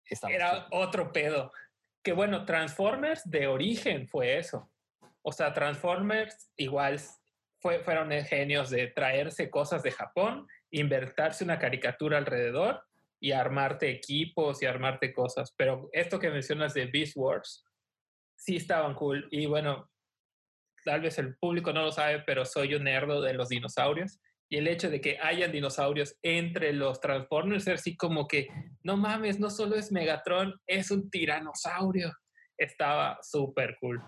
[0.05, 1.53] está Era otro pedo.
[2.03, 4.69] Que bueno, Transformers de origen fue eso.
[5.23, 6.99] O sea, Transformers igual
[7.63, 12.83] fueron genios de traerse cosas de Japón, invertirse una caricatura alrededor
[13.21, 15.55] y armarte equipos y armarte cosas.
[15.57, 17.65] Pero esto que mencionas de Beast Wars,
[18.37, 19.29] sí estaban cool.
[19.31, 19.89] Y bueno,
[20.85, 24.19] tal vez el público no lo sabe, pero soy un nerdo de los dinosaurios.
[24.49, 28.49] Y el hecho de que hayan dinosaurios entre los Transformers es así como que,
[28.83, 32.13] no mames, no solo es Megatron, es un tiranosaurio.
[32.59, 34.03] Estaba súper cool.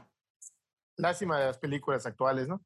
[0.96, 2.62] Lástima de las películas actuales, ¿no?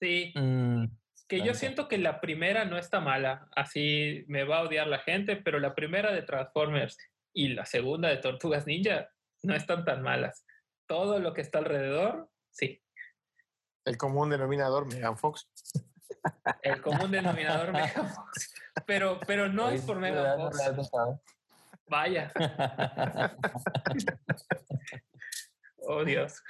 [0.00, 0.32] Sí.
[0.34, 0.86] Mm,
[1.28, 4.98] que yo siento que la primera no está mala, así me va a odiar la
[4.98, 6.98] gente, pero la primera de Transformers
[7.32, 9.10] y la segunda de Tortugas Ninja
[9.42, 10.44] no están tan malas.
[10.86, 12.82] Todo lo que está alrededor, sí.
[13.84, 15.48] El común denominador, Megan Fox.
[16.62, 18.52] El común denominador, Megan Fox.
[18.84, 20.90] Pero, pero no es por Megan Fox.
[21.86, 22.32] Vaya.
[25.78, 26.42] oh, Dios.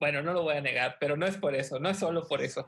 [0.00, 2.40] Bueno, no lo voy a negar, pero no es por eso, no es solo por
[2.40, 2.66] eso.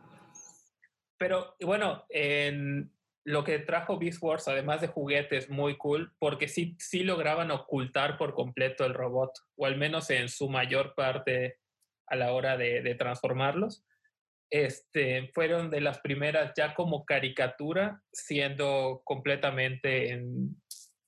[1.19, 2.93] Pero bueno, en
[3.25, 8.19] lo que trajo Beast Wars, además de juguetes, muy cool, porque sí, sí lograban ocultar
[8.19, 11.59] por completo el robot, o al menos en su mayor parte
[12.07, 13.83] a la hora de, transformarlos.
[14.51, 20.61] Este, fueron de las primeras ya como caricatura, siendo completamente en,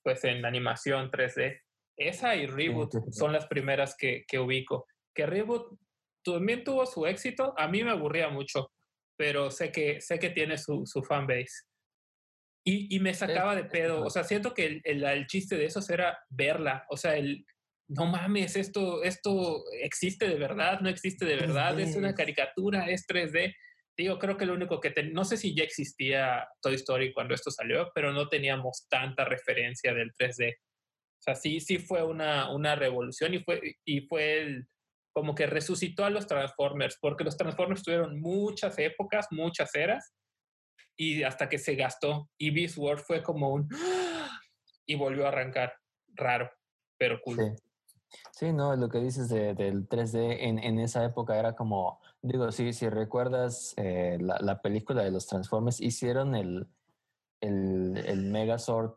[0.02, 1.60] pues en animación 3D.
[1.98, 4.86] Esa y Reboot son las primeras que, que ubico.
[5.14, 5.78] Que Reboot
[6.24, 7.54] también tuvo su éxito.
[7.56, 8.72] A mí me aburría mucho,
[9.16, 11.64] pero sé que, sé que tiene su, su fanbase.
[12.66, 14.02] Y, y me sacaba de pedo.
[14.02, 16.86] O sea, siento que el, el, chiste de esos era verla.
[16.88, 17.44] O sea, el,
[17.88, 23.06] no mames, esto, esto existe de verdad, no existe de verdad, es una caricatura, es
[23.06, 23.54] 3D.
[23.96, 27.50] Digo, creo que lo único que, no sé si ya existía Toy Story cuando esto
[27.50, 30.54] salió, pero no teníamos tanta referencia del 3D.
[30.56, 34.66] O sea, sí, sí fue una, una revolución y fue, y fue el,
[35.14, 40.12] como que resucitó a los Transformers, porque los Transformers tuvieron muchas épocas, muchas eras,
[40.96, 42.28] y hasta que se gastó.
[42.36, 43.68] Y Beast fue como un...
[44.86, 45.72] y volvió a arrancar.
[46.16, 46.50] Raro,
[46.98, 47.56] pero cool.
[48.32, 48.52] Sí.
[48.52, 52.88] no, lo que dices del 3D en, en, esa época era como, digo, sí, si
[52.88, 56.68] recuerdas eh, la, la, película de los Transformers, hicieron el,
[57.40, 58.94] el, el Megazord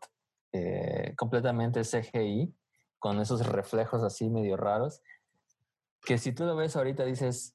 [0.54, 2.54] eh, completamente CGI,
[3.00, 5.02] con esos reflejos así medio raros,
[6.08, 7.54] que si tú lo ves ahorita dices,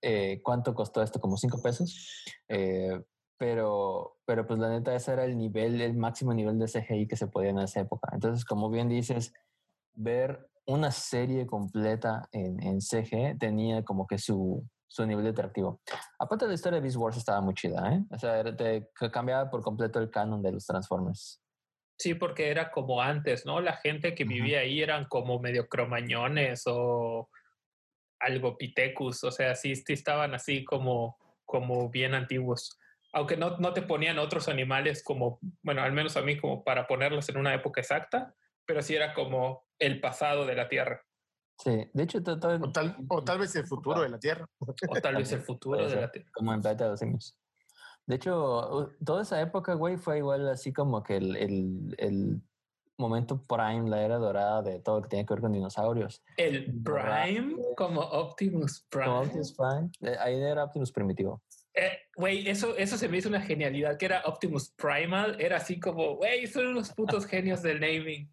[0.00, 1.20] eh, ¿cuánto costó esto?
[1.20, 2.24] Como cinco pesos.
[2.48, 2.98] Eh,
[3.36, 7.16] pero, pero pues la neta, ese era el nivel, el máximo nivel de CGI que
[7.16, 8.08] se podía en esa época.
[8.14, 9.34] Entonces, como bien dices,
[9.92, 15.82] ver una serie completa en, en CG tenía como que su, su nivel de atractivo.
[16.18, 18.02] Aparte, la historia de Beast Wars estaba muy chida, ¿eh?
[18.10, 21.42] O sea, te cambiaba por completo el canon de los Transformers.
[21.98, 23.60] Sí, porque era como antes, ¿no?
[23.60, 27.28] La gente que vivía ahí eran como medio cromañones o
[28.20, 32.78] algo pitecus, o sea, sí, sí estaban así como, como bien antiguos.
[33.12, 36.86] Aunque no, no te ponían otros animales como, bueno, al menos a mí como para
[36.86, 41.02] ponerlos en una época exacta, pero sí era como el pasado de la Tierra.
[41.58, 42.62] Sí, de hecho, tal,
[43.08, 44.46] o, tal, vez el futuro de la Tierra.
[44.58, 46.30] O tal vez el futuro de la Tierra.
[46.32, 47.36] Como en Planeta de los Simios.
[48.06, 52.42] De hecho, toda esa época, güey, fue igual así como que el, el, el
[53.00, 56.22] momento prime, la era dorada de todo lo que tiene que ver con dinosaurios.
[56.36, 57.56] ¿El prime?
[57.76, 59.08] como Optimus Prime.
[59.08, 59.90] Optimus Prime.
[60.02, 61.42] Eh, ahí era Optimus primitivo.
[61.74, 65.80] Eh, Güey, eso, eso se me hizo una genialidad, que era Optimus Primal, era así
[65.80, 68.30] como, güey, son unos putos genios del naming.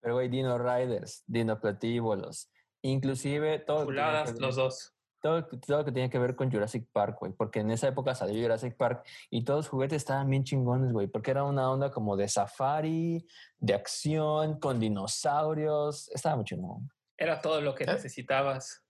[0.00, 2.48] Pero, güey, Dino Riders, Dino Platíbolos,
[2.80, 3.90] inclusive todo...
[3.90, 4.94] los dos.
[5.20, 8.14] Todo, todo, lo que tiene que ver con Jurassic Park, güey, porque en esa época
[8.14, 11.90] salió Jurassic Park y todos los juguetes estaban bien chingones, güey, porque era una onda
[11.90, 13.26] como de safari,
[13.58, 16.88] de acción, con dinosaurios, estaba muy chingón.
[17.16, 18.84] Era todo lo que necesitabas.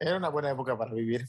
[0.00, 1.24] Era una buena época para vivir.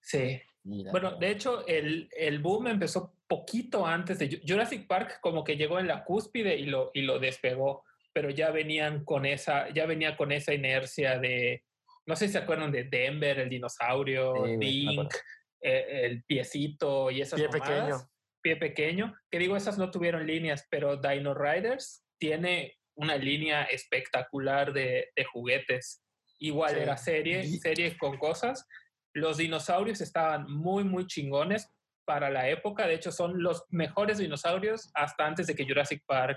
[0.00, 0.40] Sí.
[0.62, 5.78] bueno, de hecho, el, el, boom empezó poquito antes de Jurassic Park, como que llegó
[5.78, 10.16] en la cúspide y lo, y lo despegó, pero ya venían con esa, ya venía
[10.16, 11.64] con esa inercia de,
[12.06, 15.12] no sé si se acuerdan de Denver, el dinosaurio, Dink,
[15.60, 17.96] eh, el piecito y esas Pie pequeño.
[18.42, 24.72] Pie pequeño, que digo, esas no tuvieron líneas, pero Dino Riders tiene una línea espectacular
[24.72, 26.02] de, de juguetes.
[26.38, 28.66] Igual era serie, serie con cosas
[29.14, 31.72] los dinosaurios estaban muy, muy chingones
[32.04, 32.86] para la época.
[32.86, 36.36] De hecho, son los mejores dinosaurios hasta antes de que Jurassic Park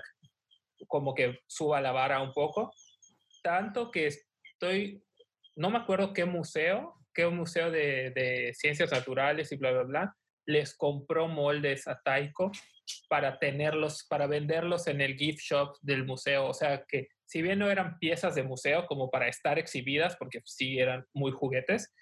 [0.86, 2.72] como que suba la vara un poco.
[3.42, 5.02] Tanto que estoy,
[5.58, 10.16] no me acuerdo qué museo, qué museo de, de ciencias naturales y bla, bla, bla,
[10.46, 12.50] les compró moldes a Taiko
[13.08, 16.46] para tenerlos, para venderlos en el gift shop del museo.
[16.46, 20.40] O sea que si bien no eran piezas de museo como para estar exhibidas, porque
[20.44, 21.92] sí eran muy juguetes,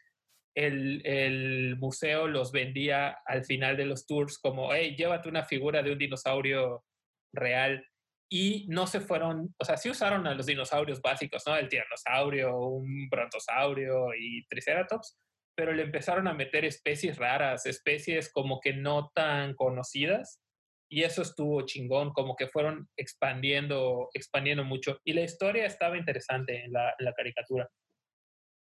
[0.54, 5.92] el, museo los vendía al final de los tours como, hey, llévate una figura de
[5.92, 6.84] un dinosaurio
[7.32, 7.84] real.
[8.28, 11.56] Y no se fueron, o sea, sí usaron a los dinosaurios básicos, ¿no?
[11.56, 15.16] El tiranosaurio, un brontosaurio y triceratops,
[15.56, 20.40] pero le empezaron a meter especies raras, especies como que no tan conocidas.
[20.88, 25.00] Y eso estuvo chingón, como que fueron expandiendo, expandiendo mucho.
[25.04, 27.68] Y la historia estaba interesante en la, caricatura.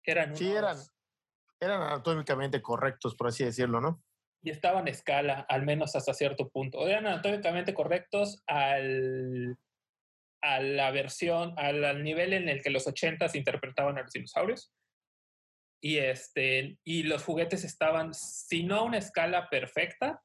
[0.04, 0.78] Eran sí, eran,
[1.60, 4.02] eran anatómicamente correctos, por así decirlo, ¿no?
[4.42, 6.86] Y estaban a escala, al menos hasta cierto punto.
[6.86, 9.56] Eran anatómicamente correctos al,
[10.42, 14.72] a la versión, al, nivel en el que los 80s interpretaban a los dinosaurios.
[15.80, 20.22] Y, este, y los juguetes estaban, si no a una escala perfecta,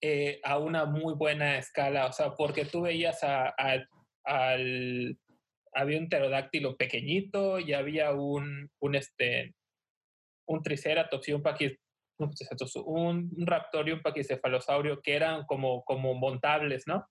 [0.00, 2.06] eh, a una muy buena escala.
[2.06, 3.54] O sea, porque tú veías a,
[4.24, 5.18] al.
[5.74, 9.54] Había un pterodáctilo pequeñito y había un, un, este,
[10.46, 11.42] un triceratops y un
[12.30, 17.06] paquis, un, raptor y un paquicefalosaurio que eran como, como montables, ¿no?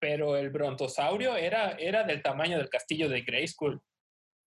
[0.00, 3.80] Pero el brontosaurio era, era del tamaño del castillo de Grayskull.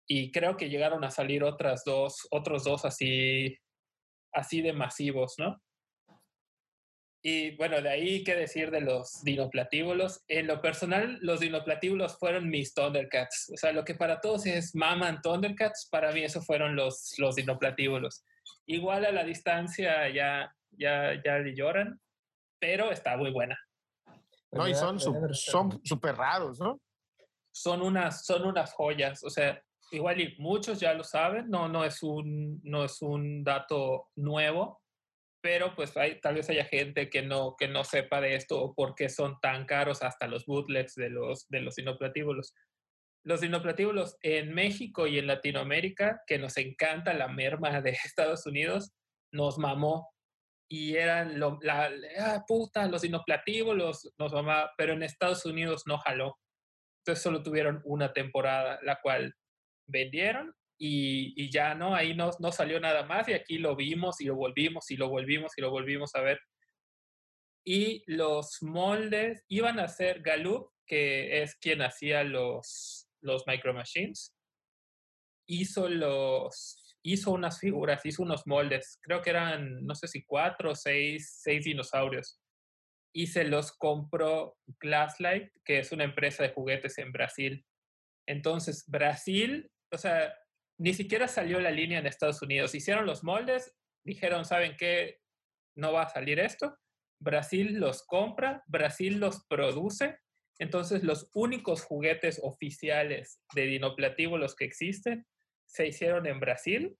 [0.07, 3.57] Y creo que llegaron a salir otras dos, otros dos así,
[4.33, 5.61] así de masivos, ¿no?
[7.21, 10.23] Y bueno, de ahí qué decir de los dinoplatíbulos.
[10.29, 13.51] En lo personal, los dinoplatíbulos fueron mis Thundercats.
[13.53, 17.35] O sea, lo que para todos es maman Thundercats, para mí eso fueron los, los
[17.35, 18.23] dinoplatíbulos.
[18.65, 21.99] Igual a la distancia ya, ya, ya le lloran,
[22.59, 23.57] pero está muy buena.
[24.51, 26.79] No, y son súper raros, ¿no?
[27.51, 29.23] Son unas, son unas joyas.
[29.23, 33.43] O sea, igual y muchos ya lo saben, no, no, es, un, no es un
[33.43, 34.81] dato nuevo
[35.41, 38.73] pero pues hay, tal vez haya gente que no, que no sepa de esto o
[38.73, 42.53] por qué son tan caros hasta los bootlegs de los, de los dinoplatíbulos.
[43.25, 48.91] Los dinoplatíbulos en México y en Latinoamérica, que nos encanta la merma de Estados Unidos,
[49.31, 50.09] nos mamó.
[50.71, 51.89] Y eran lo, la,
[52.19, 56.37] ah, puta, los dinoplatíbulos nos mamaba, pero en Estados Unidos no jaló.
[57.01, 59.33] Entonces solo tuvieron una temporada, la cual
[59.87, 64.25] vendieron y, ya no, ahí no, no salió nada más y aquí lo vimos y
[64.25, 66.39] lo volvimos y lo volvimos y lo volvimos a ver.
[67.65, 74.35] Y los moldes iban a ser Gallup, que es quien hacía los, los Micro Machines,
[75.47, 80.71] hizo los hizo unas figuras, hizo unos moldes, creo que eran, no sé si cuatro
[80.71, 82.41] o seis, seis dinosaurios,
[83.13, 87.65] y se los compró Glasslight, que es una empresa de juguetes en Brasil.
[88.27, 90.33] Entonces, Brasil, o sea,
[90.77, 92.75] ni siquiera salió la línea en Estados Unidos.
[92.75, 95.19] Hicieron los moldes, dijeron, ¿saben qué?
[95.75, 96.77] No va a salir esto.
[97.19, 100.19] Brasil los compra, Brasil los produce.
[100.59, 105.25] Entonces los únicos juguetes oficiales de dinoplatíbulos que existen
[105.65, 106.97] se hicieron en Brasil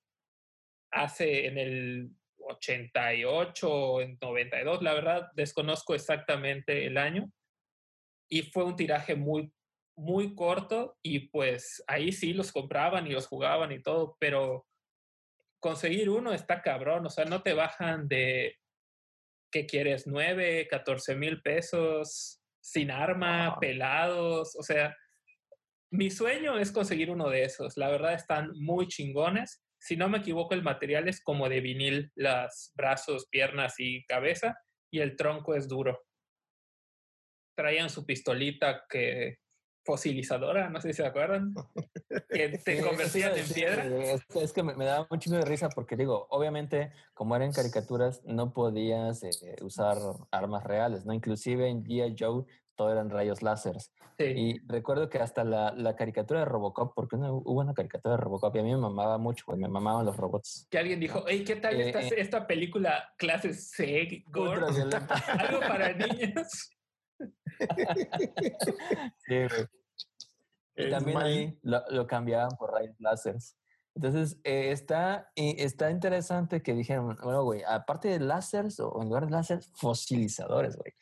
[0.92, 7.32] hace en el 88, en 92, la verdad desconozco exactamente el año.
[8.32, 9.52] Y fue un tiraje muy
[10.00, 14.66] muy corto y pues ahí sí los compraban y los jugaban y todo, pero
[15.60, 18.58] conseguir uno está cabrón, o sea, no te bajan de,
[19.52, 20.08] ¿qué quieres?
[20.08, 24.96] 9, 14 mil pesos, sin arma, pelados, o sea,
[25.92, 27.76] Mi sueño es conseguir uno de esos.
[27.76, 29.64] La verdad están muy chingones.
[29.80, 34.56] Si no me equivoco, el material es como de vinil, las brazos, piernas y cabeza,
[34.92, 36.00] y el tronco es duro.
[37.56, 39.38] Traían su pistolita que
[39.84, 41.54] fosilizadora, no sé si se acuerdan,
[42.30, 43.86] que te convertían en piedra.
[44.36, 48.54] Es, que me, me, daba mucho de risa porque digo, obviamente, como eran caricaturas, no
[48.54, 49.98] podías eh, usar
[50.32, 51.14] armas reales, ¿no?
[51.14, 52.16] Inclusive en G.I.
[52.18, 52.46] Joe
[52.80, 53.92] todo eran rayos láseres.
[54.18, 58.56] Y recuerdo que hasta la, la, caricatura de Robocop, porque hubo una caricatura de Robocop
[58.56, 60.66] y a mí me mamaba mucho, güey, me mamaban los robots.
[60.70, 64.62] Que alguien dijo, hey, ¿qué tal esta, eh, esta película clase C, gore?
[65.40, 66.70] Algo para niños.
[69.26, 69.48] sí.
[70.76, 73.58] Y también ahí lo, lo, cambiaban por rayos láseres.
[73.96, 79.26] Entonces, eh, está, está interesante que dijeron, bueno, güey, aparte de láseres o en lugar
[79.26, 80.94] de láseres, fosilizadores, güey.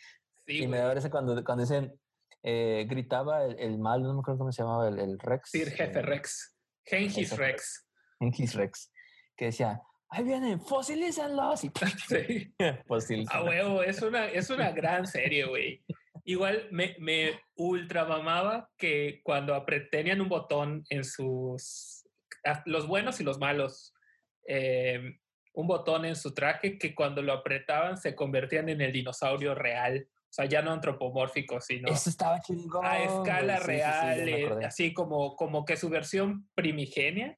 [0.47, 1.93] Sí, y me da risa cuando, cuando dicen,
[2.41, 5.49] eh, gritaba el, el, mal, no me acuerdo cómo se llamaba, el, el Rex.
[5.51, 6.55] Sí, el jefe Rex.
[6.85, 7.85] Gengis Rex.
[8.19, 8.91] Gengis Rex.
[9.35, 11.63] Que decía, ahí vienen, fosilízanlos.
[11.63, 11.71] Y
[12.07, 12.53] sí.
[13.29, 15.83] A huevo, es una, es una gran serie, güey.
[16.27, 22.05] Igual me, me ultra mamaba que cuando tenían un botón en sus.
[22.65, 23.93] Los buenos y los malos.
[24.45, 25.17] Em,
[25.53, 30.05] un botón en su traje que cuando lo apretaban se convertían en el dinosaurio real.
[30.09, 31.87] O sea, ya no antropomórfico, sino.
[31.87, 32.85] Eso estaba chingón.
[32.85, 37.37] A escala real, eh, así como, como que su versión primigenia.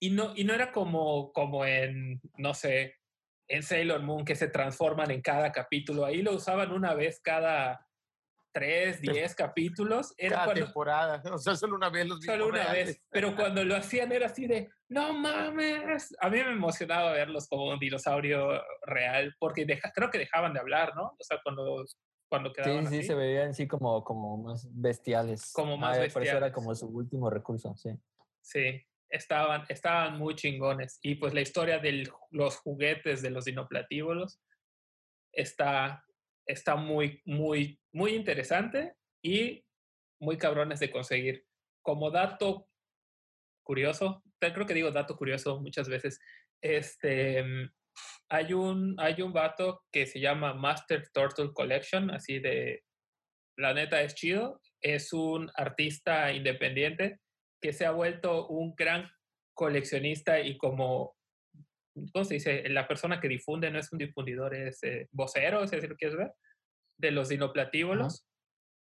[0.00, 2.96] Y no, y no era como, como en, no sé,
[3.48, 6.04] en Sailor Moon que se transforman en cada capítulo.
[6.04, 7.86] Ahí lo usaban una vez cada
[8.52, 10.14] tres, diez capítulos.
[10.16, 13.76] Era cada temporada, o sea, solo una vez los Solo una vez, pero cuando lo
[13.76, 16.14] hacían era así de, no mames.
[16.20, 20.94] A mí me emocionaba verlos como un dinosaurio real, porque creo que dejaban de hablar,
[20.96, 21.08] ¿no?
[21.18, 21.84] O sea, cuando,
[22.30, 25.52] cuando quedaban Sí, sí, se veían así como, como más bestiales.
[25.52, 26.12] Como más bestiales.
[26.14, 27.90] Por eso era como su último recurso, sí.
[28.40, 28.80] Sí,
[29.10, 30.98] estaban, estaban muy chingones.
[31.02, 34.40] Y pues la historia de los juguetes de los dinoplatívolos
[35.32, 36.04] está,
[36.46, 39.64] está muy, muy, muy interesante y
[40.20, 41.46] muy cabrones de conseguir.
[41.82, 42.68] Como dato
[43.64, 46.20] curioso, creo que digo dato curioso muchas veces,
[46.62, 47.44] este,
[48.28, 52.84] hay un, hay un vato que se llama Master Turtle Collection, así de,
[53.56, 57.20] la neta es chido, es un artista independiente
[57.60, 59.10] que se ha vuelto un gran
[59.54, 61.16] coleccionista y como,
[62.12, 62.68] ¿cómo se dice?
[62.68, 66.16] La persona que difunde no es un difundidor, es eh, vocero, es decir, lo quieres
[66.16, 66.32] ver,
[66.98, 68.26] de los dinoplatívolos.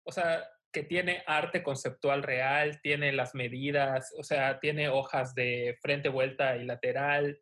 [0.05, 0.43] O sea,
[0.73, 6.57] que tiene arte conceptual real, tiene las medidas, o sea, tiene hojas de frente, vuelta
[6.57, 7.39] y lateral,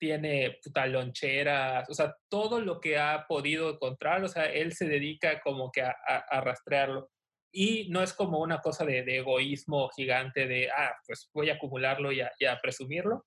[0.00, 4.88] tiene puta loncheras, o sea, todo lo que ha podido encontrar, o sea, él se
[4.88, 7.10] dedica como que a, a rastrearlo.
[7.56, 12.10] Y no es como una cosa de, egoísmo gigante de, ah, pues voy a acumularlo
[12.10, 13.24] y a, presumirlo,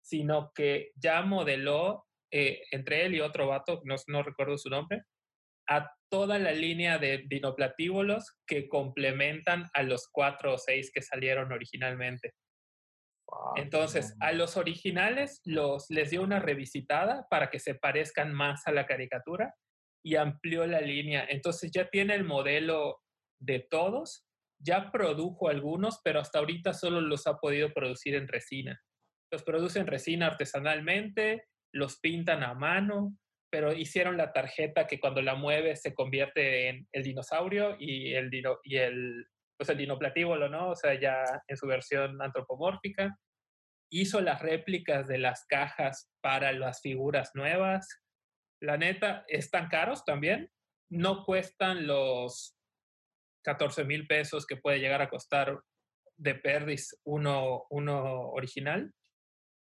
[0.00, 5.02] sino que ya modeló eh, entre él y otro vato, no, no recuerdo su nombre,
[5.68, 11.50] a toda la línea de dinoplatívolos que complementan a los cuatro o seis que salieron
[11.50, 12.32] originalmente.
[13.56, 18.72] Entonces, a los originales los, les dio una revisitada para que se parezcan más a
[18.72, 19.54] la caricatura
[20.04, 21.26] y amplió la línea.
[21.28, 23.00] Entonces ya tiene el modelo
[23.40, 24.26] de todos.
[24.58, 28.80] Ya produjo algunos, pero hasta ahorita solo los ha podido producir en resina.
[29.30, 33.18] Los producen en resina artesanalmente, los pintan a mano,
[33.50, 38.30] pero hicieron la tarjeta que cuando la mueve se convierte en el dinosaurio y el,
[38.30, 38.78] dino, y
[39.56, 39.70] pues
[40.50, 40.70] ¿no?
[40.70, 43.16] O sea, ya en su versión antropomórfica.
[43.92, 47.88] Hizo las réplicas de las cajas para las figuras nuevas.
[48.60, 50.50] La neta, están caros también.
[50.90, 52.56] No cuestan los
[53.44, 55.60] 14 mil pesos que puede llegar a costar
[56.16, 58.92] de Perdis uno, uno original,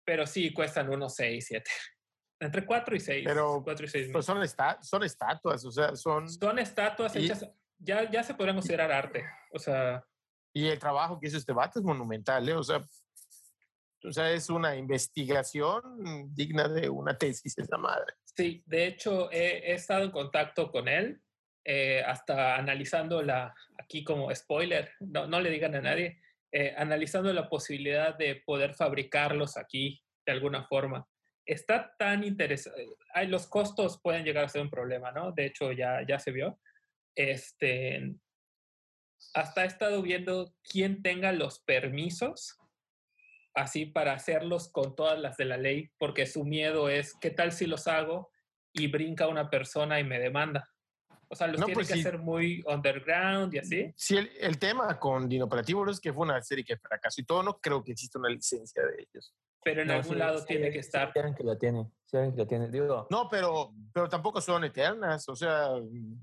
[0.06, 1.72] pero sí cuestan unos 6, 7.
[2.40, 3.24] Entre 4 y 6.
[3.26, 4.38] Pero, 4 y 6 pues son,
[4.82, 6.30] son estatuas, o sea, son...
[6.30, 10.04] Son estatuas hechas, ya, ya se podrían considerar arte, o sea...
[10.56, 12.54] Y el trabajo que hizo este vato es monumental, ¿eh?
[12.54, 12.80] O sea,
[14.04, 15.82] o sea, es una investigación
[16.36, 18.14] digna de una tesis, esa madre.
[18.36, 21.23] Sí, de hecho, he, he estado en contacto con él
[21.66, 27.32] eh, hasta analizando la, aquí como spoiler, no, no le digan a nadie, eh, analizando
[27.34, 31.08] la posibilidad de poder fabricarlos aquí de alguna forma.
[31.46, 32.88] Está tan interesante,
[33.28, 35.32] los costos pueden llegar a ser un problema, ¿no?
[35.32, 36.60] De hecho, ya, ya se vio.
[37.16, 38.16] Este,
[39.34, 42.58] hasta he estado viendo quién tenga los permisos
[43.56, 47.52] así para hacerlos con todas las de la ley, porque su miedo es, ¿qué tal
[47.52, 48.32] si los hago
[48.74, 50.73] y brinca una persona y me demanda?
[51.34, 52.00] O sea, los No, tienen pues que sí.
[52.02, 53.92] hacer muy underground y así.
[53.96, 57.26] Sí, el, el tema con Dino Operativo es que fue una serie que fracasó y
[57.26, 57.44] todo.
[57.44, 59.34] No creo que exista una licencia de ellos.
[59.64, 61.12] Pero en No, algún sí, lado sí, tiene sí, que estar.
[61.16, 61.88] Alguien que la tiene.
[62.14, 62.70] Alguien que la tiene.
[62.70, 65.28] Digo, No, pero, pero tampoco son eternas.
[65.28, 65.70] O sea,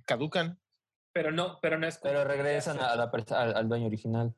[0.06, 0.58] caducan.
[1.12, 1.98] Pero no, pero no es.
[1.98, 4.32] pero regresan a la, al, al dueño original.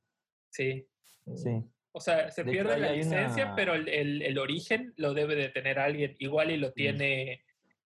[0.51, 0.89] Sí.
[1.37, 1.63] Sí.
[1.93, 5.35] O sea, se De pierde la licencia, una- pero el, el- el origen lo debe
[5.35, 6.17] de tener alguien.
[6.19, 7.45] Igual y lo tiene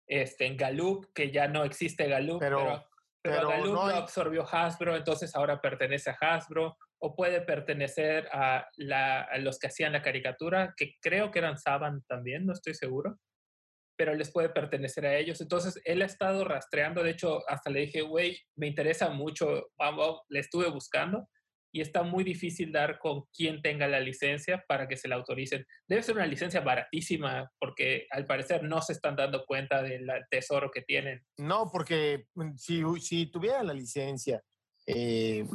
[0.07, 2.85] este, en Gallup, que ya no existe Gallup, Pero- pero,
[3.21, 6.77] pero, pero Gallup no lo absorbió Hasbro, entonces ahora pertenece a Hasbro.
[6.97, 11.57] O puede pertenecer a, la, a los que hacían la caricatura, que creo que eran
[11.57, 13.19] Saban también, no estoy seguro.
[13.97, 15.39] Pero les puede pertenecer a ellos.
[15.41, 17.03] Entonces, él ha estado rastreando.
[17.03, 19.67] De hecho, hasta le dije, güey, me interesa mucho.
[19.77, 21.27] Vamos, le estuve buscando
[21.75, 25.65] y está muy difícil dar con quién tenga la licencia para que se la autoricen.
[25.89, 30.71] Debe ser una licencia baratísima porque al parecer no se están dando cuenta del tesoro
[30.71, 31.21] que tienen.
[31.37, 34.41] No, porque mm, si, si tuvieran la licencia,
[34.87, 35.45] eh,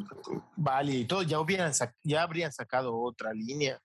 [0.56, 3.80] vale, y todo, ya, hubieran sac- ya habrían sacado otra línea,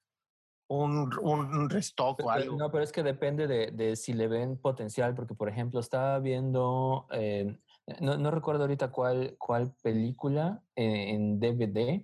[0.67, 2.57] un, un restock o algo.
[2.57, 6.19] No, pero es que depende de, de si le ven potencial, porque por ejemplo estaba
[6.19, 7.55] viendo, eh,
[8.01, 12.03] no, no recuerdo ahorita cuál, cuál película eh, en DVD,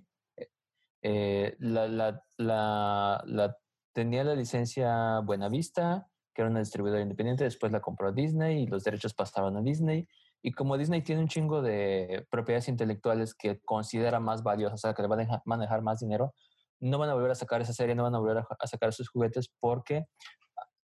[1.02, 3.56] eh, la, la, la, la-
[3.92, 8.84] tenía la licencia Buenavista, que era una distribuidora independiente, después la compró Disney y los
[8.84, 10.08] derechos pasaron a Disney.
[10.42, 14.94] Y como Disney tiene un chingo de propiedades intelectuales que considera más valiosas, o sea,
[14.94, 16.34] que le van a manejar más dinero,
[16.80, 18.92] no van a volver a sacar esa serie, no van a volver a, a sacar
[18.92, 20.06] sus juguetes porque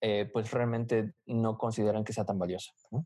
[0.02, 2.72] eh, pues realmente no consideran que sea tan valiosa.
[2.92, 3.06] ¿no?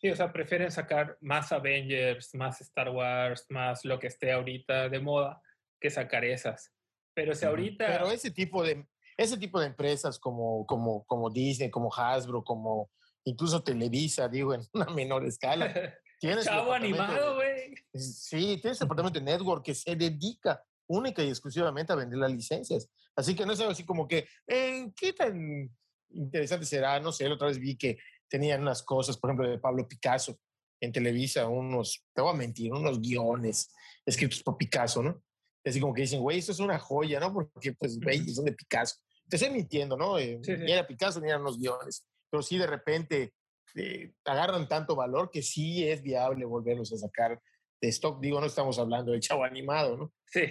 [0.00, 4.88] Sí, o sea, prefieren sacar más Avengers, más Star Wars, más lo que esté ahorita
[4.88, 5.40] de moda,
[5.82, 6.72] que sacar esas.
[7.14, 7.86] Pero si ahorita...
[7.86, 12.90] Pero ese tipo de, ese tipo de empresas como, como, como Disney, como Hasbro, como
[13.24, 15.72] incluso Televisa, digo, en una menor escala,
[16.20, 17.74] tiene su Chavo animado, güey.
[17.94, 22.32] Sí, tiene su departamento de network que se dedica única y exclusivamente a vender las
[22.32, 22.88] licencias.
[23.14, 25.70] Así que no es algo así como que, eh, ¿qué tan
[26.10, 26.98] interesante será?
[27.00, 30.38] No sé, la otra vez vi que tenían unas cosas, por ejemplo, de Pablo Picasso
[30.80, 33.72] en Televisa, unos, te voy a mentir, unos guiones
[34.04, 35.22] escritos por Picasso, ¿no?
[35.64, 37.32] Así como que dicen, güey, esto es una joya, ¿no?
[37.32, 38.96] Porque, pues, güey, son de Picasso.
[39.28, 40.18] Te estoy mintiendo, ¿no?
[40.18, 40.62] Eh, Sí, sí.
[40.62, 42.04] Ni era Picasso ni eran los guiones.
[42.30, 43.32] Pero sí, de repente,
[43.74, 47.40] eh, agarran tanto valor que sí es viable volverlos a sacar
[47.80, 48.20] de stock.
[48.20, 50.12] Digo, no estamos hablando de chavo animado, ¿no?
[50.26, 50.42] Sí.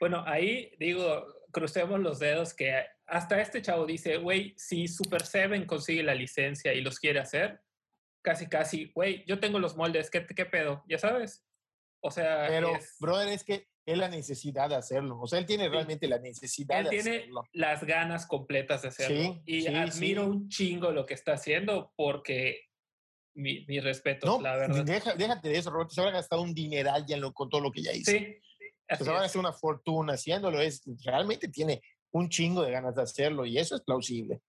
[0.00, 5.66] Bueno, ahí digo, crucemos los dedos que hasta este chavo dice, güey, si Super Seven
[5.66, 7.60] consigue la licencia y los quiere hacer,
[8.22, 10.82] casi, casi, güey, yo tengo los moldes, ¿qué, qué pedo?
[10.88, 11.44] Ya sabes.
[12.06, 15.18] O sea, Pero, es- brother, es que es la necesidad de hacerlo.
[15.20, 17.42] O sea, él tiene realmente la necesidad él de tiene hacerlo.
[17.52, 19.16] las ganas completas de hacerlo.
[19.16, 20.28] Sí, y sí, admiro sí.
[20.28, 22.60] un chingo lo que está haciendo porque
[23.34, 24.84] mi, mi respeto, No, la verdad.
[24.84, 25.94] deja- déjate de eso, Roberto.
[25.94, 28.10] Se habrá gastado un dineral ya en lo- con todo lo que ya hizo.
[28.10, 28.18] Sí.
[28.18, 29.22] Se va a es.
[29.22, 30.60] gastar una fortuna haciéndolo.
[30.60, 31.80] Es, realmente tiene
[32.12, 34.40] un chingo de ganas de hacerlo y eso es plausible.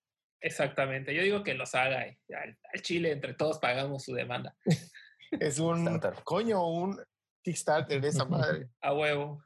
[0.41, 1.15] Exactamente.
[1.15, 2.05] Yo digo que los haga.
[2.07, 4.55] y Al, al Chile, entre todos pagamos su demanda.
[5.31, 7.01] Es un, coño, un
[7.45, 8.69] Kickstarter de esa madre.
[8.81, 9.43] A huevo.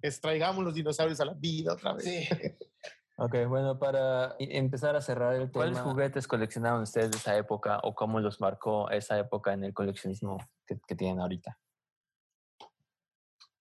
[0.00, 2.04] Es traigamos los dinosaurios a la vida otra vez.
[2.04, 2.28] Sí.
[3.16, 7.78] Ok, bueno, para empezar a cerrar el tema, ¿cuáles juguetes coleccionaban ustedes de esa época
[7.84, 10.36] o cómo los marcó esa época en el coleccionismo
[10.66, 11.56] que, que tienen ahorita?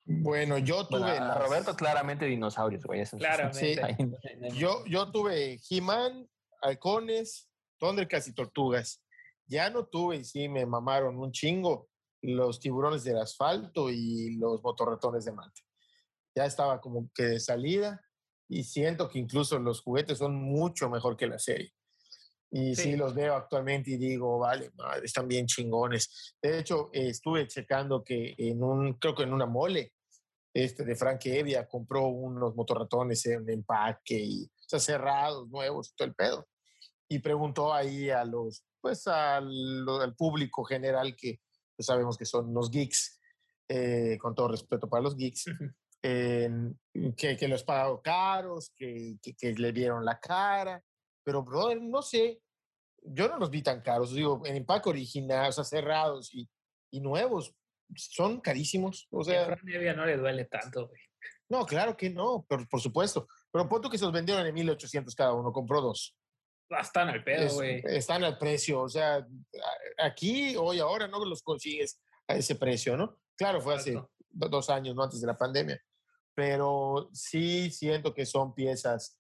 [0.06, 1.02] Bueno, yo tuve.
[1.02, 3.02] Bueno, a las- Roberto claramente dinosaurios, güey.
[3.02, 3.20] eso sí.
[3.24, 3.84] Claramente.
[3.84, 6.28] Hay- Yo, yo tuve He-Man,
[6.64, 9.04] halcones, Thundercats y tortugas.
[9.46, 11.90] Ya no tuve, y sí me mamaron un chingo,
[12.24, 15.62] los tiburones del asfalto y los motorratones de Marte.
[16.36, 18.02] Ya estaba como que de salida
[18.48, 21.74] y siento que incluso los juguetes son mucho mejor que la serie.
[22.50, 22.96] Y sí, Sí.
[22.96, 26.36] los veo actualmente y digo, vale, madre, están bien chingones.
[26.42, 29.94] De hecho, eh, estuve checando que en un, creo que en una mole,
[30.54, 36.08] este de Frank Evia compró unos motorratones en empaque y o sea, cerrados, nuevos, todo
[36.08, 36.48] el pedo.
[37.10, 41.42] Y preguntó ahí a los, pues al, al público general que
[41.84, 43.20] pues, sabemos que son los geeks,
[43.68, 45.46] eh, con todo respeto para los geeks,
[46.02, 46.80] en-
[47.16, 50.82] que, que los pagó caros, que, que, que le dieron la cara,
[51.24, 52.42] pero brother, no sé,
[53.04, 56.50] yo no los vi tan caros, digo, en empaque original, o sea, cerrados y,
[56.92, 57.54] y nuevos,
[57.96, 61.02] son carísimos, o a sea, Fran Evia no le duele tanto, güey.
[61.50, 65.14] no, claro que no, por, por supuesto, pero punto que se los vendieron en 1800
[65.16, 66.16] cada uno, compró dos.
[66.70, 67.82] Están al pedo, Es- güey.
[67.86, 69.26] están al precio, o sea,
[69.98, 73.20] aquí, hoy, ahora no los consigues a ese precio, ¿no?
[73.38, 74.12] Claro, fue hace Exacto.
[74.30, 75.04] do- dos años, ¿no?
[75.04, 75.80] Antes de la pandemia.
[76.36, 79.20] Pero sí siento que son piezas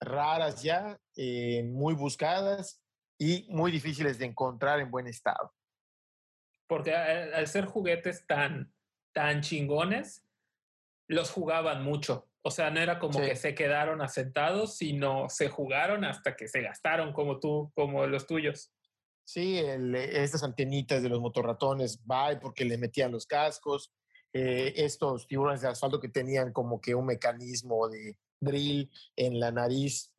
[0.00, 2.82] raras ya, eh, muy buscadas
[3.18, 5.52] y muy difíciles de encontrar en buen estado.
[6.68, 8.72] porque al, ser juguetes tan,
[9.12, 10.26] tan chingones,
[11.06, 12.30] los jugaban mucho.
[12.42, 16.60] O sea, no era como que se quedaron asentados, sino se jugaron hasta que se
[16.60, 18.72] gastaron como tú, como los tuyos.
[19.24, 23.92] Sí, estas antenitas de los motorratones, bye, porque le metían los cascos.
[24.32, 29.52] Eh, estos tiburones de asfalto que tenían como que un mecanismo de drill en la
[29.52, 30.12] nariz,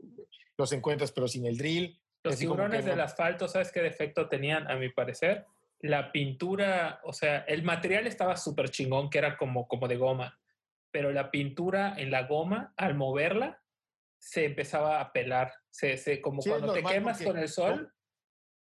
[0.58, 2.00] los encuentras pero sin el drill.
[2.24, 5.46] Los tiburones del asfalto, ¿sabes qué defecto tenían, a mi parecer?
[5.80, 10.40] La pintura, o sea, el material estaba súper chingón, que era como, como de goma,
[10.94, 13.60] pero la pintura en la goma, al moverla,
[14.20, 15.52] se empezaba a pelar.
[15.72, 17.92] Se, se como cuando te quemas con el sol,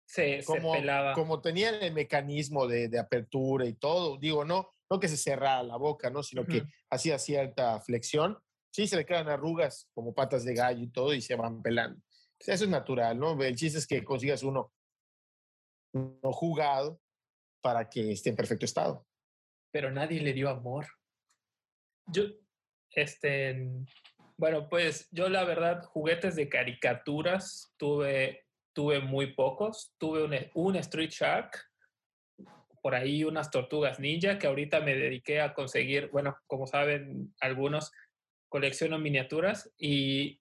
[0.04, 1.14] se, como, se pelaba.
[1.14, 5.62] Como tenían el mecanismo de, de, apertura y todo, digo, no, no que se cerrara
[5.62, 6.24] la boca, ¿no?
[6.24, 8.40] Sino que hacía cierta flexión.
[8.74, 12.02] Sí, se le quedan arrugas como patas de gallo y todo y se van pelando.
[12.40, 13.40] Eso es natural, ¿no?
[13.44, 14.74] El chiste es que consigas uno
[15.94, 17.00] no jugado
[17.62, 19.06] para que esté en perfecto estado.
[19.72, 20.88] Pero nadie le dio amor.
[22.08, 22.24] Yo,
[22.92, 23.70] este,
[24.38, 29.94] bueno, pues yo la verdad, juguetes de caricaturas tuve, tuve muy pocos.
[29.98, 31.58] Tuve un, un Street Shark,
[32.82, 37.92] por ahí unas tortugas ninja que ahorita me dediqué a conseguir, bueno, como saben algunos,
[38.50, 40.40] colecciono miniaturas y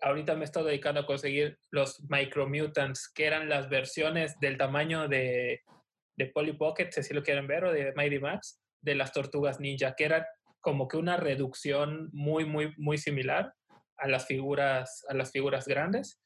[0.00, 4.56] ahorita me he estado dedicando a conseguir los Micro Mutants, que eran las versiones del
[4.56, 5.62] tamaño de,
[6.16, 9.94] de Polly Pocket, si lo quieren ver, o de Mighty Max, de las tortugas ninja,
[9.96, 10.24] que eran
[10.60, 13.54] como que una reducción muy, muy, muy similar
[13.96, 16.20] a las figuras, a las figuras grandes.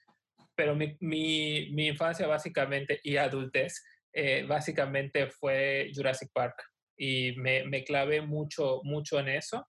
[0.55, 6.62] Pero mi, mi, mi infancia básicamente y adultez eh, básicamente fue Jurassic Park
[6.97, 9.66] y me, me, clavé mucho, mucho en eso.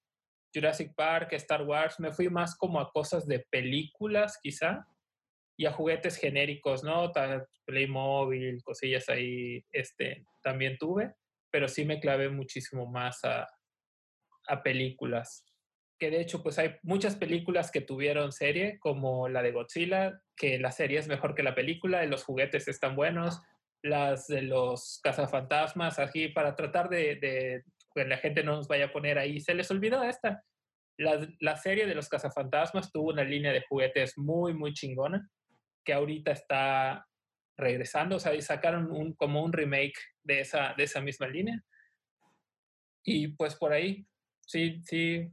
[0.53, 4.86] Jurassic Park, Star Wars, me fui más como a cosas de películas quizá
[5.57, 7.11] y a juguetes genéricos, ¿no?
[7.66, 11.14] Playmobil, cosillas ahí, este, también tuve,
[11.49, 13.47] pero sí me clavé muchísimo más a,
[14.48, 15.46] a películas.
[16.00, 20.60] Que de hecho, pues hay muchas películas que tuvieron serie, como la de Godzilla, que
[20.60, 23.41] la serie es mejor que la película, y los juguetes están buenos
[23.84, 27.64] las de los cazafantasmas, aquí para tratar de,
[27.94, 29.39] que la gente no nos vaya a poner ahí.
[29.39, 30.44] Se les olvidó esta.
[30.98, 35.30] La, la, serie de los cazafantasmas tuvo una línea de juguetes muy, muy chingona,
[35.84, 37.06] que ahorita está
[37.58, 41.62] regresando, o sea, y sacaron un, como un remake de esa, de esa misma línea.
[43.04, 44.08] Y pues por ahí,
[44.54, 45.32] sí, sí,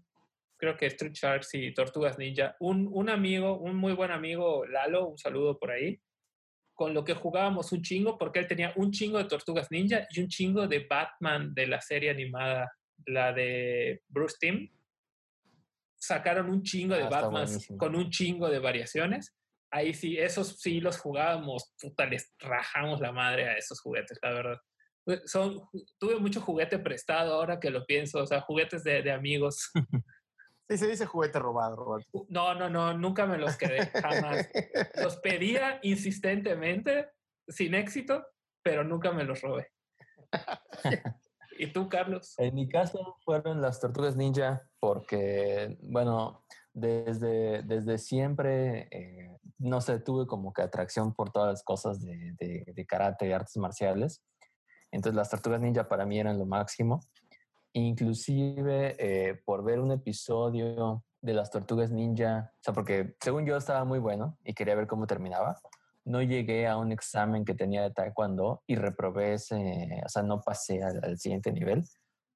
[0.57, 2.57] creo que Street Sharks y Tortugas Ninja.
[2.59, 6.01] Un, un amigo, un muy buen amigo, Lalo, un saludo por ahí,
[6.75, 10.21] con lo que jugábamos un chingo, porque él tenía un chingo de Tortugas Ninja y
[10.21, 12.73] un chingo de Batman de la serie animada,
[13.07, 14.71] la de Bruce Timm.
[15.99, 17.47] Sacaron un chingo de ah, Batman
[17.77, 19.37] con un chingo de variaciones.
[19.71, 24.33] Ahí sí, esos sí los jugábamos, puta, les rajamos la madre a esos juguetes, la
[24.33, 24.59] verdad.
[25.25, 25.61] Son,
[25.99, 29.71] tuve mucho juguete prestado ahora que lo pienso, o sea, juguetes de, de amigos.
[30.71, 32.27] Sí, se dice juguete robado, Roberto.
[32.29, 34.49] No, no, no, nunca me los quedé, jamás.
[35.03, 37.09] los pedía insistentemente,
[37.49, 38.25] sin éxito,
[38.63, 39.67] pero nunca me los robé.
[41.59, 42.39] ¿Y tú, Carlos?
[42.39, 49.99] En mi caso fueron las tortugas ninja porque, bueno, desde, desde siempre, eh, no sé,
[49.99, 54.23] tuve como que atracción por todas las cosas de, de, de karate y artes marciales.
[54.93, 57.01] Entonces las tortugas ninja para mí eran lo máximo
[57.72, 63.57] inclusive eh, por ver un episodio de las tortugas ninja, o sea, porque según yo
[63.57, 65.61] estaba muy bueno y quería ver cómo terminaba,
[66.05, 70.41] no llegué a un examen que tenía de taekwondo y reprobé ese, o sea, no
[70.41, 71.84] pasé al, siguiente nivel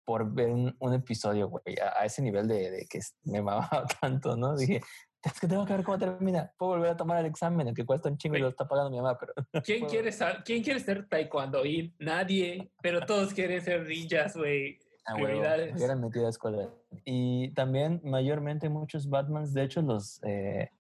[0.05, 4.55] por ver un, episodio, güey, a, ese nivel de, que me mamaba tanto, ¿no?
[4.55, 4.83] Dije,
[5.25, 6.53] es que tengo que ver cómo termina.
[6.59, 8.97] Puedo volver a tomar el examen, que cuesta un chingo y lo está pagando mi
[8.99, 9.33] mamá, pero...
[9.65, 11.65] ¿Quién, quiere, ser, ¿quién quiere ser taekwondo?
[11.65, 14.79] Y nadie, pero todos quieren ser ninjas, güey.
[15.07, 16.71] Ah, eran metido a escuela.
[17.05, 20.71] Y también mayormente muchos Batmans, de hecho los, eh,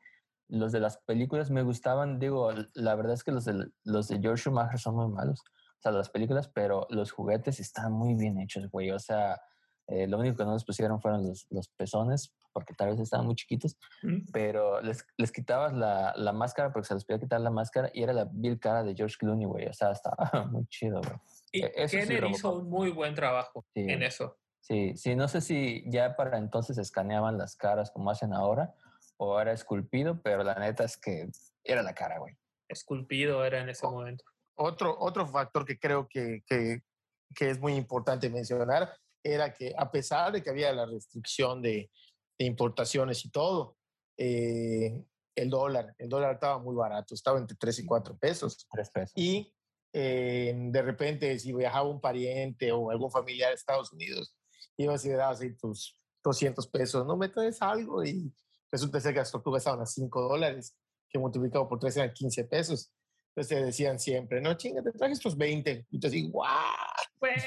[0.48, 4.20] los de las películas me gustaban, digo, la verdad es que los de, los de
[4.20, 8.38] George Schumacher son muy malos, o sea, las películas, pero los juguetes están muy bien
[8.38, 9.38] hechos, güey, o sea,
[9.88, 13.26] eh, lo único que no les pusieron fueron los, los pezones, porque tal vez estaban
[13.26, 13.76] muy chiquitos,
[14.32, 18.02] pero les, les quitabas la, la, máscara porque se les podía quitar la máscara y
[18.02, 20.16] era la vil cara de George Clooney, güey, o sea, estaba
[20.50, 21.18] muy chido, güey.
[21.52, 24.38] Y e, Kenner hizo un muy buen trabajo en eso.
[24.60, 28.74] Sí, sí, no sé si ya para entonces escaneaban las caras como hacen ahora
[29.18, 31.28] o era esculpido, pero la neta es que
[31.62, 32.34] era la cara, güey.
[32.68, 34.24] Esculpido era en ese momento.
[34.56, 36.80] Otro, otro factor que creo que, que,
[37.34, 41.90] que, es muy importante mencionar era que a pesar de que había la restricción de,
[42.38, 43.76] de importaciones y todo,
[44.16, 45.04] eh,
[45.36, 48.66] el dólar, el dólar estaba muy barato, estaba entre 3 y 4 pesos.
[48.70, 49.12] 3 pesos.
[49.16, 49.52] Y
[49.92, 54.36] de repente, si viajaba un pariente o algún familiar a Estados Unidos,
[54.76, 58.32] ibas y le dabas ahí tus 200 pesos, no me traes algo y
[58.72, 60.76] resulta ser que las tortugas estaban a 5 dólares,
[61.08, 62.92] que multiplicado por 3 eran 15 pesos.
[63.28, 65.86] Entonces te decían siempre, no chinga, te traje estos 20.
[65.90, 66.50] Y tú así, ¡guau!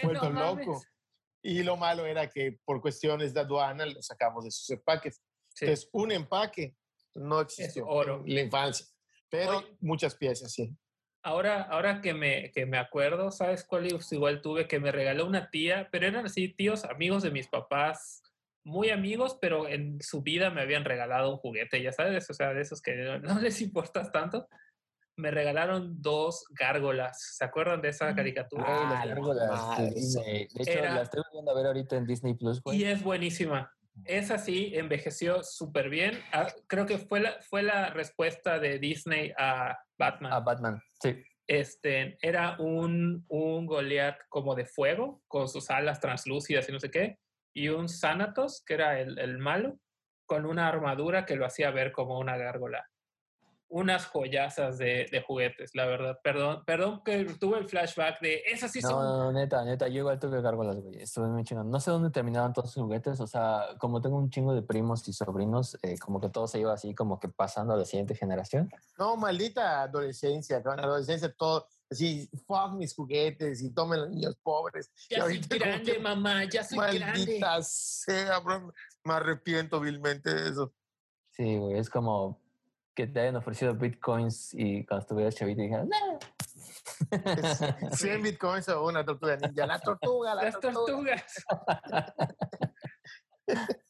[0.04, 0.82] Bueno, loco.
[1.48, 5.24] Y lo malo era que por cuestiones de aduana lo sacamos de sus empaques.
[5.62, 6.76] Entonces, un empaque
[7.16, 8.22] no existió oro.
[8.26, 8.86] en la infancia,
[9.30, 10.76] pero muchas piezas, sí.
[11.24, 14.68] Ahora, ahora que, me, que me acuerdo, ¿sabes cuál igual tuve?
[14.68, 18.22] Que me regaló una tía, pero eran así tíos, amigos de mis papás,
[18.66, 22.54] muy amigos, pero en su vida me habían regalado un juguete, ya sabes, o sea,
[22.54, 22.94] de esos que
[23.24, 24.50] no les importas tanto
[25.18, 27.36] me regalaron dos gárgolas.
[27.36, 28.16] ¿Se acuerdan de esa mm.
[28.16, 28.66] caricatura?
[28.68, 30.48] Ah, las gárgolas de Disney.
[30.54, 32.62] De hecho, la estoy viendo a ver ahorita en Disney Plus.
[32.72, 33.74] Y es buenísima.
[34.06, 36.20] Esa sí envejeció súper bien.
[36.32, 40.32] Ah, creo que fue la, fue la respuesta de Disney a Batman.
[40.32, 41.24] A Batman, sí.
[41.48, 46.92] Este, era un, un Goliath como de fuego, con sus alas translúcidas y no sé
[46.92, 47.18] qué,
[47.56, 49.80] y un Thanatos, que era el, el malo,
[50.28, 52.86] con una armadura que lo hacía ver como una gárgola
[53.70, 56.20] unas joyazas de, de, juguetes, la verdad.
[56.24, 59.04] Perdón, perdón que tuve el flashback de esas sí no, son.
[59.04, 61.02] No, neta, neta, yo igual tuve gárgolas, güey.
[61.02, 61.70] Estuve muy chingón.
[61.70, 65.08] No sé dónde terminaban todos los juguetes, o sea, como tengo un chingo de primos
[65.08, 68.16] y sobrinos, eh, como que todo se iba así, como que pasando a la siguiente
[68.16, 68.70] generación.
[68.98, 71.68] No, maldita adolescencia, con adolescencia todo.
[71.90, 74.92] Así, fuck mis juguetes y tomen los niños pobres.
[75.10, 77.26] Ya soy grande, mamá, ya soy maldita grande.
[77.26, 78.74] Maldita sea, bro.
[79.06, 80.74] Me arrepiento vilmente de eso.
[81.32, 82.42] Sí, güey, es como
[82.98, 86.18] que te hayan ofrecido bitcoins y cuando estuvieras chavito dijeron, no.
[87.92, 89.68] 100 bitcoins o una tortuga ninja.
[89.68, 91.46] La tortuga, la Las tortugas.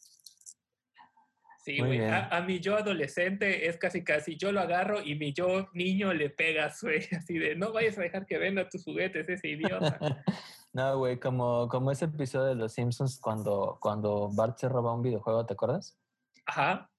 [1.63, 2.01] Sí, güey.
[2.01, 6.13] A, a, mi yo adolescente es casi casi yo lo agarro y mi yo niño
[6.13, 7.01] le pega güey.
[7.17, 9.99] Así de no vayas a dejar que venda tus juguetes, ese idiota.
[10.71, 15.01] no, güey, como, como ese episodio de Los Simpsons cuando, cuando Bart se roba un
[15.01, 15.99] videojuego, ¿te acuerdas?
[16.45, 16.89] Ajá.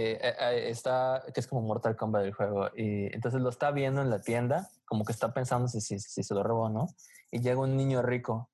[0.00, 3.72] Eh, eh, eh, está, que es como Mortal Kombat del juego, y entonces lo está
[3.72, 6.86] viendo en la tienda, como que está pensando si, si, se lo robó o no,
[7.32, 8.48] y llega un niño rico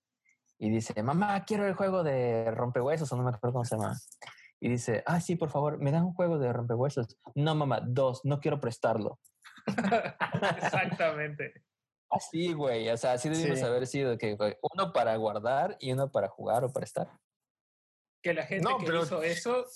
[0.59, 3.95] y dice, mamá, quiero el juego de rompehuesos, o no me acuerdo cómo se llama.
[4.59, 7.19] Y dice, ah, sí, por favor, me da un juego de rompehuesos.
[7.35, 9.19] No, mamá, dos, no quiero prestarlo.
[10.57, 11.53] Exactamente.
[12.09, 14.35] Así, güey, o sea, así debimos haber sido, que
[14.73, 17.11] uno para guardar y uno para jugar o prestar.
[18.23, 19.67] Que la gente que hizo eso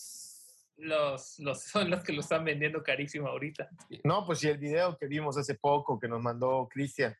[0.78, 3.68] los, los, son los que lo están vendiendo carísimo ahorita.
[4.04, 7.14] No, pues si el video que vimos hace poco que nos mandó Cristian,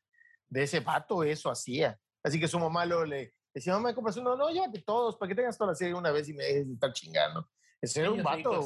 [0.49, 1.99] de ese vato eso hacía.
[2.23, 5.35] Así que su mamá lo le decía, mamá, compras uno, no, llévate todos para que
[5.35, 7.49] tengas toda la serie una vez y me dejes de estar chingando.
[7.81, 8.63] Ese era un vato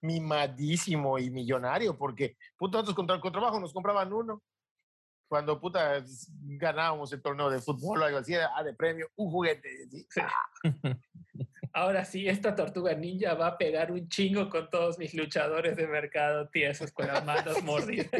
[0.00, 4.42] mimadísimo y millonario porque, puta, nosotros contra, con trabajo nos compraban uno.
[5.28, 6.02] Cuando, puta,
[6.40, 9.68] ganábamos el torneo de fútbol o algo así, ah, de premio, un juguete.
[11.78, 15.86] ahora sí, esta tortuga ninja va a pegar un chingo con todos mis luchadores de
[15.86, 18.10] mercado tiesos con las manos mordidas.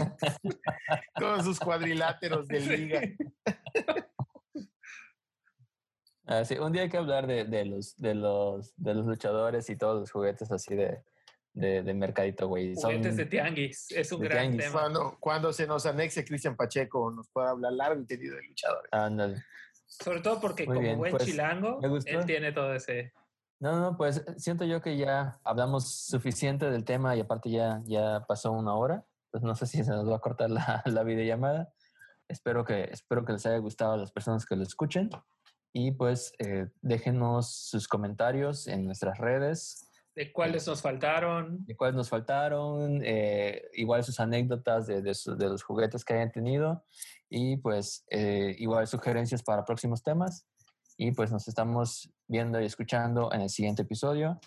[1.14, 3.00] Todos sus cuadriláteros de liga.
[6.26, 9.76] Ah, un día hay que hablar de, de, los, de, los, de los luchadores y
[9.76, 11.02] todos los juguetes así de,
[11.54, 12.74] de, de mercadito, güey.
[12.74, 14.72] Juguetes de tianguis, es un gran tema.
[14.72, 18.92] Cuando, cuando se nos anexe Cristian Pacheco, nos puede hablar largo y tendido de luchadores.
[18.92, 19.42] Ándale.
[19.86, 23.12] Sobre todo porque como buen pues, chilango, él tiene todo ese...
[23.60, 28.24] No, no, pues siento yo que ya hablamos suficiente del tema y aparte ya, ya
[28.28, 29.04] pasó una hora.
[29.30, 31.72] Pues no sé si se nos va a cortar la, la videollamada.
[32.28, 35.10] Espero que, espero que les haya gustado a las personas que lo escuchen.
[35.72, 39.90] Y pues eh, déjenos sus comentarios en nuestras redes.
[40.14, 41.64] De cuáles nos faltaron.
[41.66, 43.00] De cuáles nos faltaron.
[43.04, 46.84] Eh, igual sus anécdotas de, de, de, los juguetes que hayan tenido.
[47.28, 50.46] Y pues eh, igual sugerencias para próximos temas.
[51.00, 54.40] Y pues nos estamos viendo y escuchando en el siguiente episodio.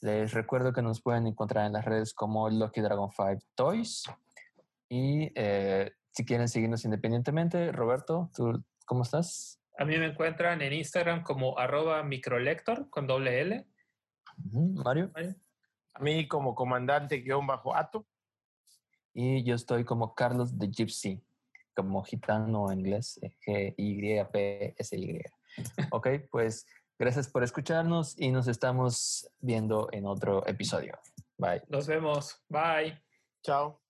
[0.00, 4.04] Les recuerdo que nos pueden encontrar en las redes como Lucky Dragon 5 Toys.
[4.88, 9.60] Y eh, si quieren seguirnos independientemente, Roberto, ¿tú cómo estás?
[9.78, 13.66] A mí me encuentran en Instagram como arroba microlector con doble L.
[14.52, 15.10] Mario.
[15.94, 18.06] A mí como comandante guion bajo ato.
[19.12, 21.20] Y yo estoy como Carlos de Gypsy,
[21.74, 25.22] como gitano en inglés, G-Y-P-S-Y.
[25.90, 26.66] Ok, pues
[26.98, 30.98] gracias por escucharnos y nos estamos viendo en otro episodio.
[31.38, 31.62] Bye.
[31.68, 32.42] Nos vemos.
[32.48, 33.02] Bye.
[33.42, 33.85] Chao.